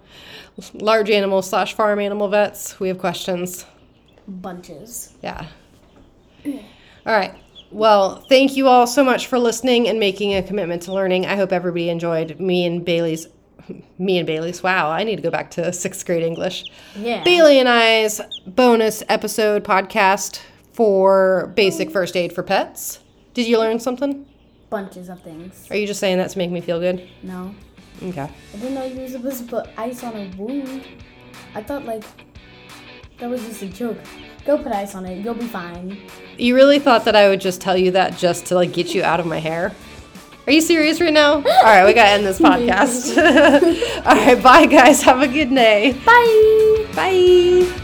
Large 0.74 1.11
animal 1.11 1.40
slash 1.40 1.72
farm 1.74 1.98
animal 1.98 2.29
vets, 2.29 2.79
we 2.79 2.88
have 2.88 2.98
questions. 2.98 3.64
Bunches. 4.26 5.14
Yeah. 5.22 5.46
All 6.46 6.54
right. 7.06 7.34
Well, 7.70 8.24
thank 8.28 8.56
you 8.56 8.68
all 8.68 8.87
so 8.87 9.02
much 9.02 9.26
for 9.26 9.38
listening 9.38 9.88
and 9.88 9.98
making 9.98 10.34
a 10.34 10.42
commitment 10.42 10.82
to 10.82 10.92
learning. 10.92 11.26
I 11.26 11.37
hope 11.37 11.52
everybody 11.52 11.88
enjoyed 11.88 12.38
me 12.38 12.64
and 12.64 12.84
Bailey's. 12.84 13.26
Me 13.98 14.18
and 14.18 14.26
Bailey's. 14.26 14.62
Wow, 14.62 14.90
I 14.90 15.04
need 15.04 15.16
to 15.16 15.22
go 15.22 15.30
back 15.30 15.50
to 15.52 15.72
sixth 15.72 16.04
grade 16.04 16.22
English. 16.22 16.64
Yeah. 16.94 17.24
Bailey 17.24 17.58
and 17.58 17.68
I's 17.68 18.20
bonus 18.46 19.02
episode 19.08 19.64
podcast 19.64 20.40
for 20.72 21.52
basic 21.56 21.90
first 21.90 22.14
aid 22.16 22.33
for 22.33 22.42
pets. 22.42 23.00
Did 23.33 23.46
you 23.46 23.58
learn 23.58 23.81
something? 23.81 24.27
Bunches 24.68 25.08
of 25.08 25.22
things. 25.22 25.66
Are 25.70 25.77
you 25.77 25.87
just 25.87 25.98
saying 25.98 26.18
that 26.18 26.31
to 26.31 26.38
make 26.38 26.50
me 26.50 26.60
feel 26.60 26.79
good? 26.79 27.08
No. 27.22 27.54
Okay. 28.02 28.29
I 28.52 28.56
didn't 28.56 28.75
know 28.75 28.85
you 28.85 29.00
were 29.00 29.08
supposed 29.08 29.38
to 29.38 29.44
put 29.44 29.68
ice 29.79 30.04
on 30.04 30.14
a 30.14 30.31
wound. 30.37 30.87
I 31.54 31.62
thought 31.62 31.85
like 31.87 32.04
that 33.19 33.31
was 33.31 33.42
just 33.44 33.62
a 33.62 33.69
joke. 33.69 33.98
Go 34.44 34.58
put 34.58 34.73
ice 34.73 34.94
on 34.94 35.06
it. 35.06 35.25
You'll 35.25 35.35
be 35.35 35.46
fine. 35.46 35.98
You 36.37 36.54
really 36.54 36.79
thought 36.79 37.04
that 37.06 37.17
I 37.17 37.29
would 37.29 37.40
just 37.40 37.60
tell 37.60 37.77
you 37.77 37.92
that 37.92 38.19
just 38.19 38.46
to 38.46 38.54
like 38.54 38.73
get 38.73 38.94
you 38.94 39.02
out 39.02 39.21
of 39.21 39.27
my 39.27 39.38
hair? 39.38 39.73
Are 40.46 40.52
you 40.52 40.60
serious 40.60 41.00
right 41.00 41.12
now? 41.12 41.35
All 41.37 41.42
right, 41.42 41.87
we 41.87 41.94
gotta 41.94 42.10
end 42.10 42.27
this 42.27 42.38
podcast. 42.40 43.17
All 44.06 44.15
right, 44.15 44.42
bye 44.42 44.67
guys. 44.67 45.02
Have 45.02 45.23
a 45.23 45.29
good 45.29 45.48
day. 45.54 45.92
Bye. 46.04 46.87
Bye. 46.94 47.81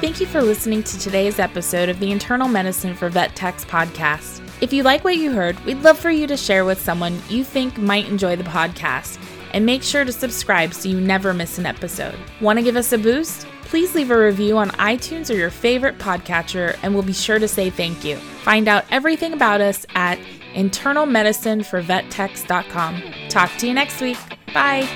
Thank 0.00 0.20
you 0.20 0.26
for 0.26 0.40
listening 0.40 0.82
to 0.84 0.98
today's 1.00 1.40
episode 1.40 1.88
of 1.88 1.98
the 1.98 2.12
Internal 2.12 2.46
Medicine 2.46 2.94
for 2.94 3.08
Vet 3.08 3.34
Techs 3.34 3.64
podcast. 3.64 4.35
If 4.60 4.72
you 4.72 4.82
like 4.82 5.04
what 5.04 5.16
you 5.16 5.32
heard, 5.32 5.58
we'd 5.64 5.82
love 5.82 5.98
for 5.98 6.10
you 6.10 6.26
to 6.26 6.36
share 6.36 6.64
with 6.64 6.80
someone 6.80 7.20
you 7.28 7.44
think 7.44 7.78
might 7.78 8.08
enjoy 8.08 8.36
the 8.36 8.44
podcast. 8.44 9.18
And 9.52 9.64
make 9.64 9.82
sure 9.82 10.04
to 10.04 10.12
subscribe 10.12 10.74
so 10.74 10.88
you 10.88 11.00
never 11.00 11.32
miss 11.32 11.58
an 11.58 11.66
episode. 11.66 12.14
Want 12.40 12.58
to 12.58 12.62
give 12.62 12.76
us 12.76 12.92
a 12.92 12.98
boost? 12.98 13.46
Please 13.62 13.94
leave 13.94 14.10
a 14.10 14.18
review 14.18 14.58
on 14.58 14.70
iTunes 14.72 15.30
or 15.30 15.34
your 15.34 15.50
favorite 15.50 15.98
podcatcher, 15.98 16.78
and 16.82 16.94
we'll 16.94 17.02
be 17.02 17.12
sure 17.12 17.38
to 17.38 17.48
say 17.48 17.70
thank 17.70 18.04
you. 18.04 18.16
Find 18.16 18.68
out 18.68 18.84
everything 18.90 19.32
about 19.32 19.60
us 19.60 19.86
at 19.94 20.18
internalmedicineforvettechs.com. 20.54 23.02
Talk 23.28 23.50
to 23.58 23.66
you 23.66 23.74
next 23.74 24.00
week. 24.00 24.18
Bye. 24.52 24.86